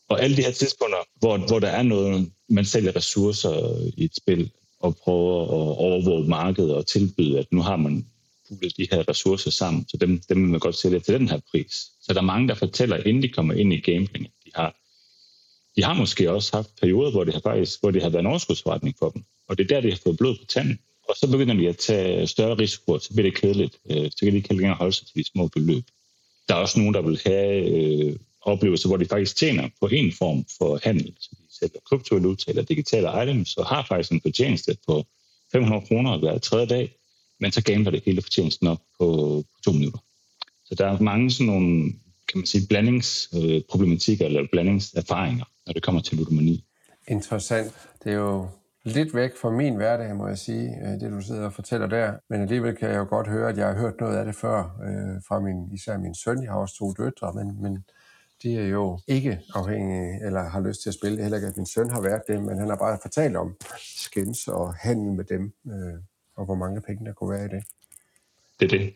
[0.09, 4.15] Og alle de her tidspunkter, hvor, hvor der er noget, man sælger ressourcer i et
[4.15, 8.05] spil, og prøver at overvåge markedet og tilbyde, at nu har man
[8.47, 11.39] pullet de her ressourcer sammen, så dem, dem vil man godt sælge til den her
[11.51, 11.73] pris.
[12.01, 14.75] Så der er mange, der fortæller, inden de kommer ind i gambling, at de har,
[15.75, 18.27] de har måske også haft perioder, hvor det har, faktisk, hvor det har været en
[18.27, 19.23] overskudsforretning for dem.
[19.47, 20.79] Og det er der, de har fået blod på tanden.
[21.09, 23.77] Og så begynder de at tage større risikoer, så bliver det kedeligt.
[23.89, 25.83] Øh, så kan de ikke længere holde sig til de små beløb.
[26.47, 30.13] Der er også nogen, der vil have øh, oplevelser, hvor de faktisk tjener på en
[30.13, 31.13] form for handel.
[31.19, 35.03] Så de sælger kryptovaluta eller digitale items, og har faktisk en fortjeneste på
[35.51, 36.95] 500 kroner hver tredje dag,
[37.39, 39.05] men så gambler det hele fortjenesten op på,
[39.55, 39.99] på to minutter.
[40.65, 41.93] Så der er mange sådan nogle,
[42.27, 46.65] kan man sige, blandingsproblematikker øh, eller blandingserfaringer, når det kommer til ludomani.
[47.07, 47.73] Interessant.
[48.03, 48.47] Det er jo
[48.83, 52.13] lidt væk fra min hverdag, må jeg sige, øh, det du sidder og fortæller der.
[52.29, 54.59] Men alligevel kan jeg jo godt høre, at jeg har hørt noget af det før
[54.59, 56.43] øh, fra min, især min søn.
[56.43, 57.85] Jeg har også to døtre, men, men
[58.43, 61.21] de er jo ikke afhængige eller har lyst til at spille.
[61.21, 64.47] Heller ikke, at min søn har været det, men han har bare fortalt om skins
[64.47, 65.99] og handel med dem, øh,
[66.35, 67.63] og hvor mange penge der kunne være i det.
[68.59, 68.93] Det er det.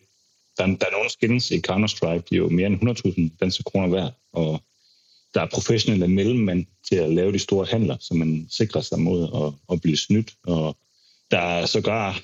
[0.58, 3.88] Der, der er nogle skins i Counter-Strike, de er jo mere end 100.000 danske kroner
[3.88, 4.62] værd, og
[5.34, 9.23] der er professionelle mellemmænd til at lave de store handler, så man sikrer sig mod
[9.23, 10.34] at, at blive snydt.
[10.47, 10.77] Og
[11.32, 12.21] der er sågar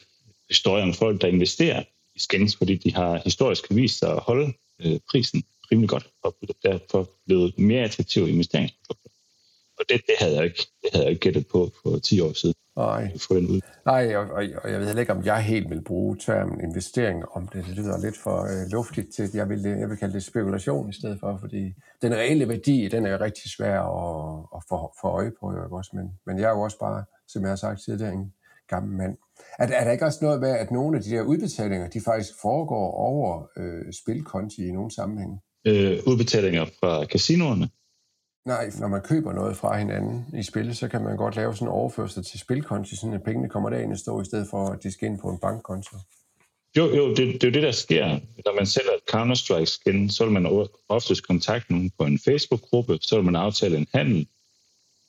[0.50, 1.84] historier om folk, der investerer
[2.16, 6.36] i skins, fordi de har historisk vist sig at holde øh, prisen rimelig godt, og
[6.64, 9.10] derfor blevet mere attraktive investeringsprodukter.
[9.80, 12.34] Og det, det, havde jeg ikke, det havde jeg ikke gættet på for 10 år
[12.34, 12.56] siden.
[12.78, 13.62] Nej, få den ud.
[13.86, 17.26] Nej og, og, og jeg ved heller ikke, om jeg helt vil bruge termen investering,
[17.32, 20.90] om det lyder lidt for øh, luftigt til, jeg vil, jeg vil kalde det spekulation
[20.90, 25.08] i stedet for, fordi den reelle værdi, den er rigtig svær at, at få, få
[25.08, 27.82] øje på, jo, også, men, men jeg er jo også bare, som jeg har sagt
[27.82, 28.34] tidligere, en
[28.68, 29.18] gammel mand.
[29.60, 32.32] Er, er der ikke også noget med, at nogle af de der udbetalinger, de faktisk
[32.42, 35.40] foregår over øh, spilkonti i nogle sammenhænge?
[35.66, 37.70] Øh, udbetalinger fra casinoerne?
[38.46, 41.68] Nej, når man køber noget fra hinanden i spil, så kan man godt lave sådan
[41.68, 44.84] en overførsel til spilkonti, sådan at pengene kommer derind og står, i stedet for at
[44.84, 45.98] de skal ind på en bankkonto.
[46.78, 48.20] Jo, jo, det, det er jo det, der sker.
[48.46, 53.16] Når man sælger et Counter-Strike-skin, så vil man oftest kontakte nogen på en Facebook-gruppe, så
[53.16, 54.28] vil man aftale en handel,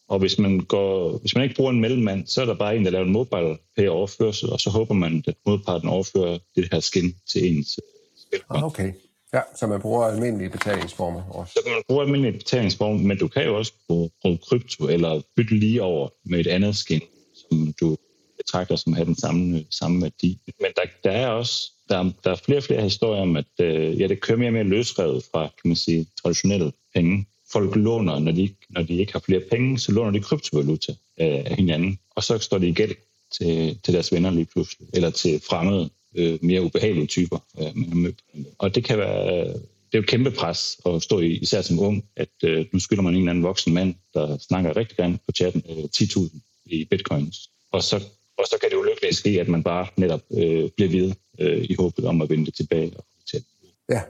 [0.08, 2.84] og hvis man, går, hvis man ikke bruger en mellemmand, så er der bare en,
[2.84, 6.80] der laver en mobile pay overførsel, og så håber man, at modparten overfører det her
[6.80, 7.80] skin til ens
[8.16, 8.58] spilkonto.
[8.58, 8.92] Ah, okay.
[9.34, 11.52] Ja, så man bruger almindelige betalingsformer også.
[11.52, 15.58] Så man bruger almindelige betalingsformer, men du kan jo også bruge, bruge krypto eller bytte
[15.58, 17.00] lige over med et andet skin,
[17.34, 17.96] som du
[18.36, 20.40] betragter som har den samme, samme værdi.
[20.60, 24.00] Men der, der er også der, der er flere og flere historier om, at øh,
[24.00, 27.26] ja, det kører mere og mere løsrevet fra kan man sige, traditionelle penge.
[27.52, 31.42] Folk låner, når de, når de ikke har flere penge, så låner de kryptovaluta øh,
[31.46, 32.94] af hinanden, og så står de i gæld
[33.38, 38.12] til, til deres venner lige pludselig, eller til fremmede øh, mere ubehagelige typer, øh.
[38.58, 39.44] Og det kan være,
[39.92, 42.78] det er jo et kæmpe pres at stå i, især som ung, at øh, nu
[42.78, 46.38] skylder man en eller anden voksen mand, der snakker rigtig gerne på chatten, øh, 10.000
[46.66, 47.50] i bitcoins.
[47.72, 47.96] Og så,
[48.38, 51.64] og så kan det jo lykkeligt ske, at man bare netop øh, bliver ved øh,
[51.70, 52.92] i håbet om at vende det tilbage.
[52.96, 53.44] Og til.
[53.88, 54.02] Ja,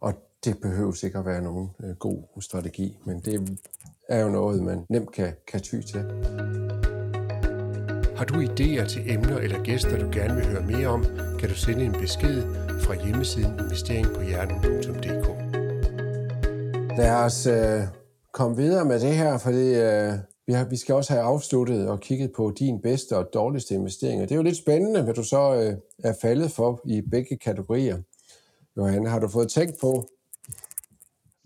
[0.00, 3.58] og det behøver sikkert være nogen øh, god strategi, men det
[4.08, 6.04] er jo noget, man nemt kan, kan ty til.
[8.22, 11.04] Har du idéer til emner eller gæster, du gerne vil høre mere om,
[11.38, 12.42] kan du sende en besked
[12.80, 15.26] fra hjemmesiden investeringpohjernen.dk.
[16.98, 17.82] Lad os øh,
[18.32, 20.12] komme videre med det her, fordi øh,
[20.46, 24.26] vi, har, vi skal også have afsluttet og kigget på din bedste og dårligste investeringer.
[24.26, 27.98] Det er jo lidt spændende, hvad du så øh, er faldet for i begge kategorier.
[28.76, 30.06] Johanne, har du fået tænkt på,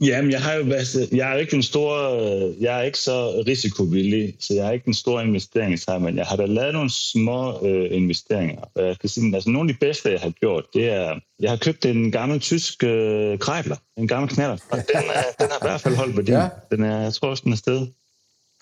[0.01, 4.37] Jamen, jeg har jo været, jeg er ikke den store, jeg er ikke så risikovillig,
[4.41, 7.89] så jeg er ikke den store investeringshej, men jeg har da lavet nogle små øh,
[7.91, 8.65] investeringer.
[8.77, 11.57] Jeg kan sige, altså nogle af de bedste, jeg har gjort, det er, jeg har
[11.57, 15.69] købt en gammel tysk øh, krejler, en gammel knaller, og den, er, den har i
[15.69, 16.33] hvert fald holdt værdi.
[16.33, 16.49] Ja.
[16.71, 17.87] Den er, jeg tror også, den er sted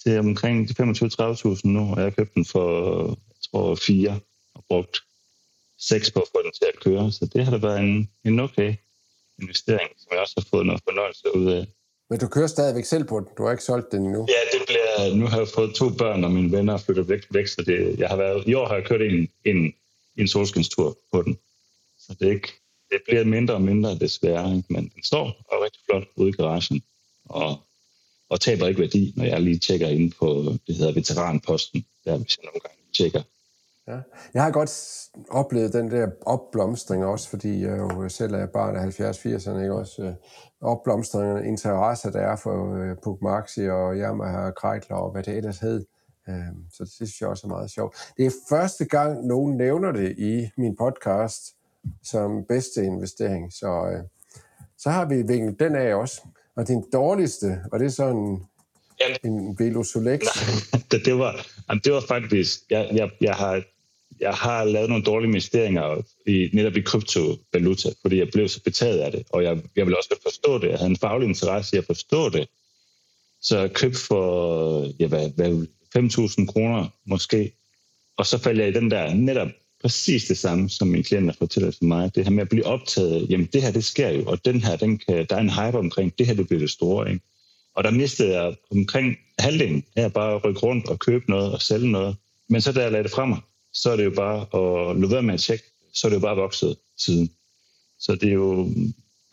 [0.03, 4.21] til omkring 25-30.000 nu, og jeg har købt den for, jeg tror, fire
[4.55, 4.97] og brugt
[5.79, 8.41] seks på at få den til at køre, så det har da været en, en
[8.41, 8.75] okay
[9.43, 11.67] investering, som jeg også har fået noget fornøjelse ud af.
[12.11, 13.29] Men du kører stadigvæk selv på den?
[13.39, 14.27] Du har ikke solgt den endnu?
[14.29, 17.47] Ja, det bliver, nu har jeg fået to børn, og mine venner flytter væk, væk
[17.47, 19.75] så det, jeg har været, i år har jeg kørt en, en,
[20.17, 21.39] en solskinstur på den.
[21.99, 22.53] Så det, er ikke,
[22.91, 24.73] det bliver mindre og mindre desværre, ikke?
[24.73, 26.83] men den står og rigtig flot ude i garagen,
[27.25, 27.57] og,
[28.29, 32.39] og taber ikke værdi, når jeg lige tjekker ind på, det hedder veteranposten, der hvis
[32.39, 33.23] jeg nogle gange tjekker
[33.89, 33.99] Ja.
[34.35, 34.71] Jeg har godt
[35.31, 40.03] oplevet den der opblomstring også, fordi jeg jo selv er barn af 70-80'erne, ikke også?
[40.03, 40.15] Øh,
[40.61, 45.23] opblomstring og interesse, der er for uh, Puk Maxi og Yamaha og Kreitler og hvad
[45.23, 45.85] det ellers hed.
[46.29, 46.35] Uh,
[46.73, 47.97] så det synes jeg også er meget sjovt.
[48.17, 51.43] Det er første gang, nogen nævner det i min podcast
[52.03, 54.09] som bedste investering, så, uh,
[54.79, 56.23] så har vi vinklet den af også.
[56.57, 58.47] Og din dårligste, og det er sådan
[59.25, 60.21] en Velosolex?
[60.91, 61.47] det, det, var,
[61.85, 63.63] det var faktisk, jeg, jeg, jeg har
[64.21, 68.99] jeg har lavet nogle dårlige investeringer i, netop i kryptovaluta, fordi jeg blev så betaget
[68.99, 70.69] af det, og jeg, jeg ville også godt forstå det.
[70.69, 72.49] Jeg havde en faglig interesse i at forstå det.
[73.43, 75.67] Så jeg købte for ja, hvad, hvad,
[75.99, 77.53] 5.000 kroner måske,
[78.17, 79.49] og så faldt jeg i den der netop
[79.83, 82.15] præcis det samme, som mine klienter fortæller til mig.
[82.15, 84.77] Det her med at blive optaget, jamen det her, det sker jo, og den her,
[84.77, 87.25] den kan, der er en hype omkring, det her, det bliver det store, ikke?
[87.75, 91.63] Og der mistede jeg omkring halvdelen af at bare rykke rundt og købe noget og
[91.63, 92.17] sælge noget.
[92.49, 93.39] Men så da jeg lagde det fra mig,
[93.75, 95.65] så er det jo bare at lade være med at tjekke,
[95.95, 97.31] så er det jo bare vokset siden.
[97.99, 98.65] Så det er jo,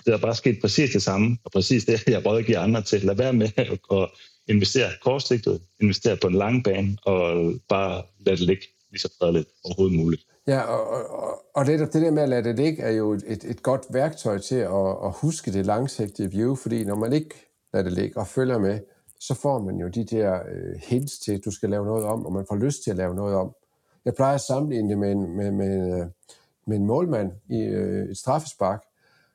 [0.05, 3.01] det er bare sket præcis det samme, og præcis det, jeg rådgiver andre til.
[3.01, 3.49] Lad være med
[3.91, 4.09] at
[4.47, 9.49] investere kortsigtet, investere på en lang bane, og bare lade det ligge lige så fredeligt
[9.63, 10.23] overhovedet muligt.
[10.47, 13.43] Ja, og, og, og det, det der med at lade det ligge, er jo et,
[13.43, 17.35] et godt værktøj til at, at huske det langsigtede view, fordi når man ikke
[17.73, 18.79] lader det ligge og følger med,
[19.19, 22.25] så får man jo de der øh, hints til, at du skal lave noget om,
[22.25, 23.55] og man får lyst til at lave noget om.
[24.05, 26.07] Jeg plejer at sammenligne det med en, med, med, øh,
[26.65, 28.83] med en målmand i øh, et straffespark.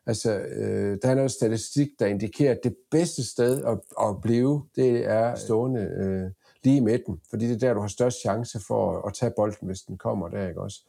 [0.06, 4.62] Altså, øh, der er noget statistik, der indikerer, at det bedste sted at, at blive,
[4.76, 6.30] det er stående øh,
[6.64, 9.32] lige i midten, fordi det er der, du har størst chance for at, at tage
[9.36, 10.80] bolden, hvis den kommer der, ikke også?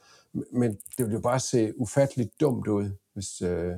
[0.51, 3.73] Men det vil jo bare se ufatteligt dumt ud, hvis, øh,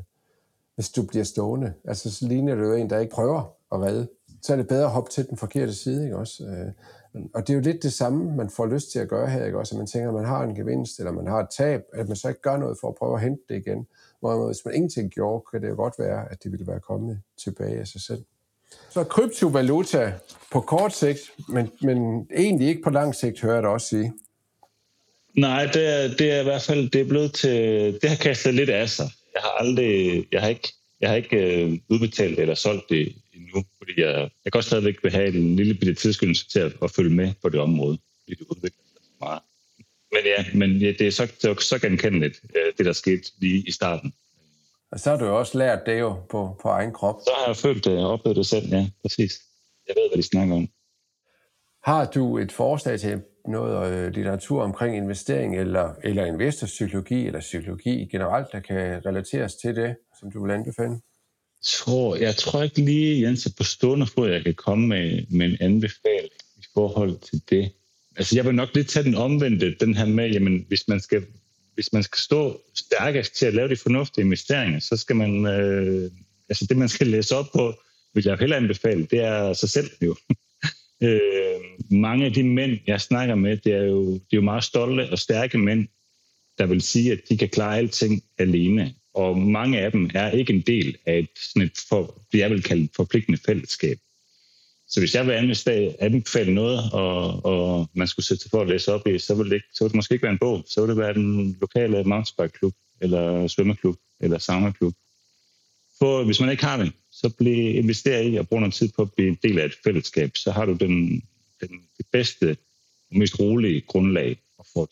[0.75, 1.73] hvis du bliver stående.
[1.85, 4.07] Altså, så ligner det jo en, der ikke prøver at redde.
[4.41, 6.45] Så er det bedre at hoppe til den forkerte side, ikke også?
[6.45, 6.71] Øh,
[7.13, 9.57] og det er jo lidt det samme, man får lyst til at gøre her, ikke
[9.59, 9.75] også?
[9.75, 12.15] At man tænker, at man har en gevinst, eller man har et tab, at man
[12.15, 13.87] så ikke gør noget for at prøve at hente det igen.
[14.19, 17.21] Hvor hvis man ingenting gjorde, kan det jo godt være, at det ville være kommet
[17.43, 18.23] tilbage af sig selv.
[18.89, 20.13] Så kryptovaluta
[20.51, 24.13] på kort sigt, men, men egentlig ikke på lang sigt, hører jeg det også sige.
[25.33, 27.53] Nej, det er, det er i hvert fald det er blevet til,
[28.01, 29.09] det har kastet lidt af sig.
[29.33, 33.15] Jeg har aldrig, jeg har ikke, jeg har ikke øh, udbetalt eller solgt det
[33.49, 36.91] endnu, fordi jeg, jeg også stadigvæk vil have en lille bitte tilskyndelse til at, at
[36.91, 39.41] følge med på det område, fordi det udvikler sig meget.
[40.11, 42.41] Men ja, men ja, det er så, det er så genkendeligt,
[42.77, 44.13] det der skete lige i starten.
[44.91, 47.15] Og så har du jo også lært det jo på, på egen krop.
[47.23, 49.33] Så har jeg følt det og oplevet det selv, ja, præcis.
[49.87, 50.67] Jeg ved, hvad de snakker om.
[51.83, 58.05] Har du et forslag til noget øh, litteratur omkring investering eller, eller investorpsykologi eller psykologi
[58.11, 60.99] generelt, der kan relateres til det, som du vil anbefale?
[61.63, 65.57] Tror, jeg tror ikke lige, Jens, på stående fod, jeg kan komme med, med en
[65.59, 67.71] anbefaling i forhold til det.
[68.15, 71.25] Altså, jeg vil nok lidt tage den omvendte, den her med, jamen, hvis man skal,
[71.73, 76.11] hvis man skal stå stærkest til at lave de fornuftige investeringer, så skal man, øh,
[76.49, 77.73] altså det man skal læse op på,
[78.13, 80.15] vil jeg heller anbefale, det er sig selv jo.
[81.03, 81.59] øh,
[81.91, 85.09] mange af de mænd, jeg snakker med, det er, jo, det er jo meget stolte
[85.11, 85.87] og stærke mænd,
[86.57, 90.53] der vil sige, at de kan klare alting alene og mange af dem er ikke
[90.53, 93.99] en del af et, sådan et for, det jeg vil kalde et forpligtende fællesskab.
[94.87, 95.33] Så hvis jeg vil
[95.99, 99.55] anbefale noget, og, og man skulle sætte for at læse op i, så ville, det
[99.55, 100.65] ikke, så ville det måske ikke være en bog.
[100.67, 104.93] Så ville det være den lokale mountainbike-klub, eller svømmeklub, eller sauna-klub.
[105.99, 109.01] For hvis man ikke har det, så bliv investeret i og bruge noget tid på
[109.01, 110.37] at blive en del af et fællesskab.
[110.37, 111.23] Så har du den,
[111.61, 112.57] den, det bedste
[113.11, 114.89] og mest rolige grundlag at få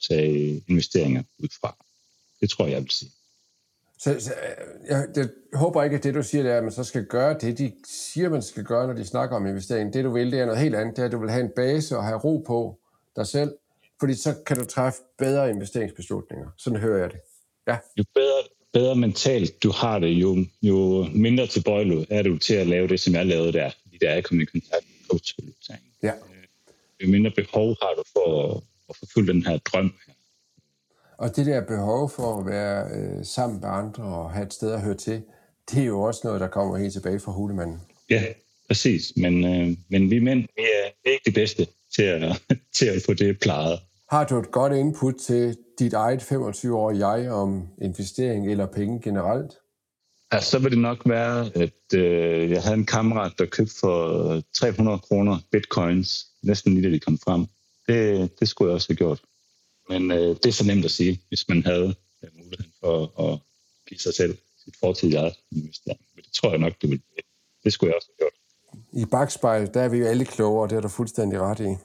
[0.68, 1.86] investeringer ud fra.
[2.42, 3.12] Det tror jeg, jeg vil sige.
[3.98, 4.34] Så, så
[4.90, 7.38] jeg, jeg håber ikke, at det, du siger, det er, at man så skal gøre
[7.42, 9.94] det, de siger, man skal gøre, når de snakker om investering.
[9.94, 10.96] Det, du vil, det er noget helt andet.
[10.96, 12.80] Det er, at du vil have en base og have ro på
[13.16, 13.52] dig selv,
[14.00, 16.48] fordi så kan du træffe bedre investeringsbeslutninger.
[16.58, 17.20] Sådan hører jeg det.
[17.68, 17.78] Ja.
[17.98, 18.44] Jo bedre,
[18.74, 23.00] bedre mentalt du har det, jo, jo mindre tilbøjelig er du til at lave det,
[23.00, 25.40] som jeg lavede der, fordi der er kommet i kontakt med coach
[26.04, 26.14] Ja.
[27.04, 30.14] Jo mindre behov har du for at, at forfølge den her drøm her
[31.18, 34.72] og det der behov for at være øh, sammen med andre og have et sted
[34.72, 35.24] at høre til,
[35.72, 37.82] det er jo også noget, der kommer helt tilbage fra hulemanden.
[38.10, 38.24] Ja,
[38.68, 39.14] præcis.
[39.18, 40.64] Men, øh, men vi mænd, vi
[41.06, 42.42] er ikke de bedste til at,
[42.78, 43.80] til at få det plejet.
[44.10, 49.52] Har du et godt input til dit eget 25-årige jeg om investering eller penge generelt?
[50.34, 54.42] Ja, så vil det nok være, at øh, jeg havde en kammerat, der købte for
[54.54, 57.46] 300 kroner bitcoins, næsten lige da de kom frem.
[57.88, 59.22] Det, det skulle jeg også have gjort.
[59.90, 63.40] Men øh, det er så nemt at sige, hvis man havde øh, muligheden for at
[63.88, 65.36] give sig selv sit fortidige eget.
[65.52, 67.02] Men det tror jeg nok, det vil
[67.64, 68.38] Det skulle jeg også have gjort.
[68.94, 71.76] I bagspejl, der er vi jo alle klogere, og det er du fuldstændig ret i.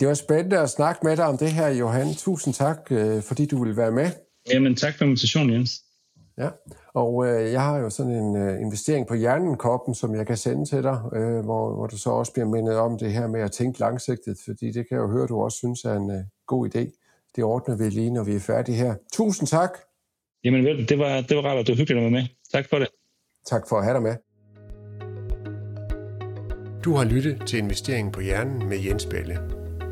[0.00, 2.14] Det var spændende at snakke med dig om det her, Johan.
[2.14, 4.10] Tusind tak, øh, fordi du ville være med.
[4.52, 5.82] Jamen, tak for invitationen, Jens.
[6.38, 6.48] Ja,
[6.94, 10.64] og øh, jeg har jo sådan en øh, investering på hjernen-koppen, som jeg kan sende
[10.64, 13.52] til dig, øh, hvor, hvor du så også bliver mindet om det her med at
[13.52, 16.68] tænke langsigtet, fordi det kan jeg jo høre, du også synes er en øh, god
[16.68, 16.99] idé.
[17.36, 18.94] Det ordner vi lige, når vi er færdige her.
[19.12, 19.78] Tusind tak.
[20.44, 22.24] Jamen vel, det var, det var rart, og det var hyggeligt at være med.
[22.52, 22.88] Tak for det.
[23.46, 24.14] Tak for at have dig med.
[26.84, 29.38] Du har lyttet til Investeringen på Hjernen med Jens Balle.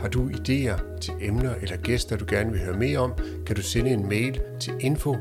[0.01, 3.12] Har du idéer til emner eller gæster, du gerne vil høre mere om,
[3.47, 5.16] kan du sende en mail til info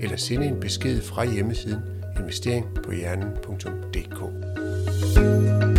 [0.00, 1.96] eller sende en besked fra hjemmesiden
[2.26, 4.20] investeringpohjernen.dk.
[5.14, 5.75] thank you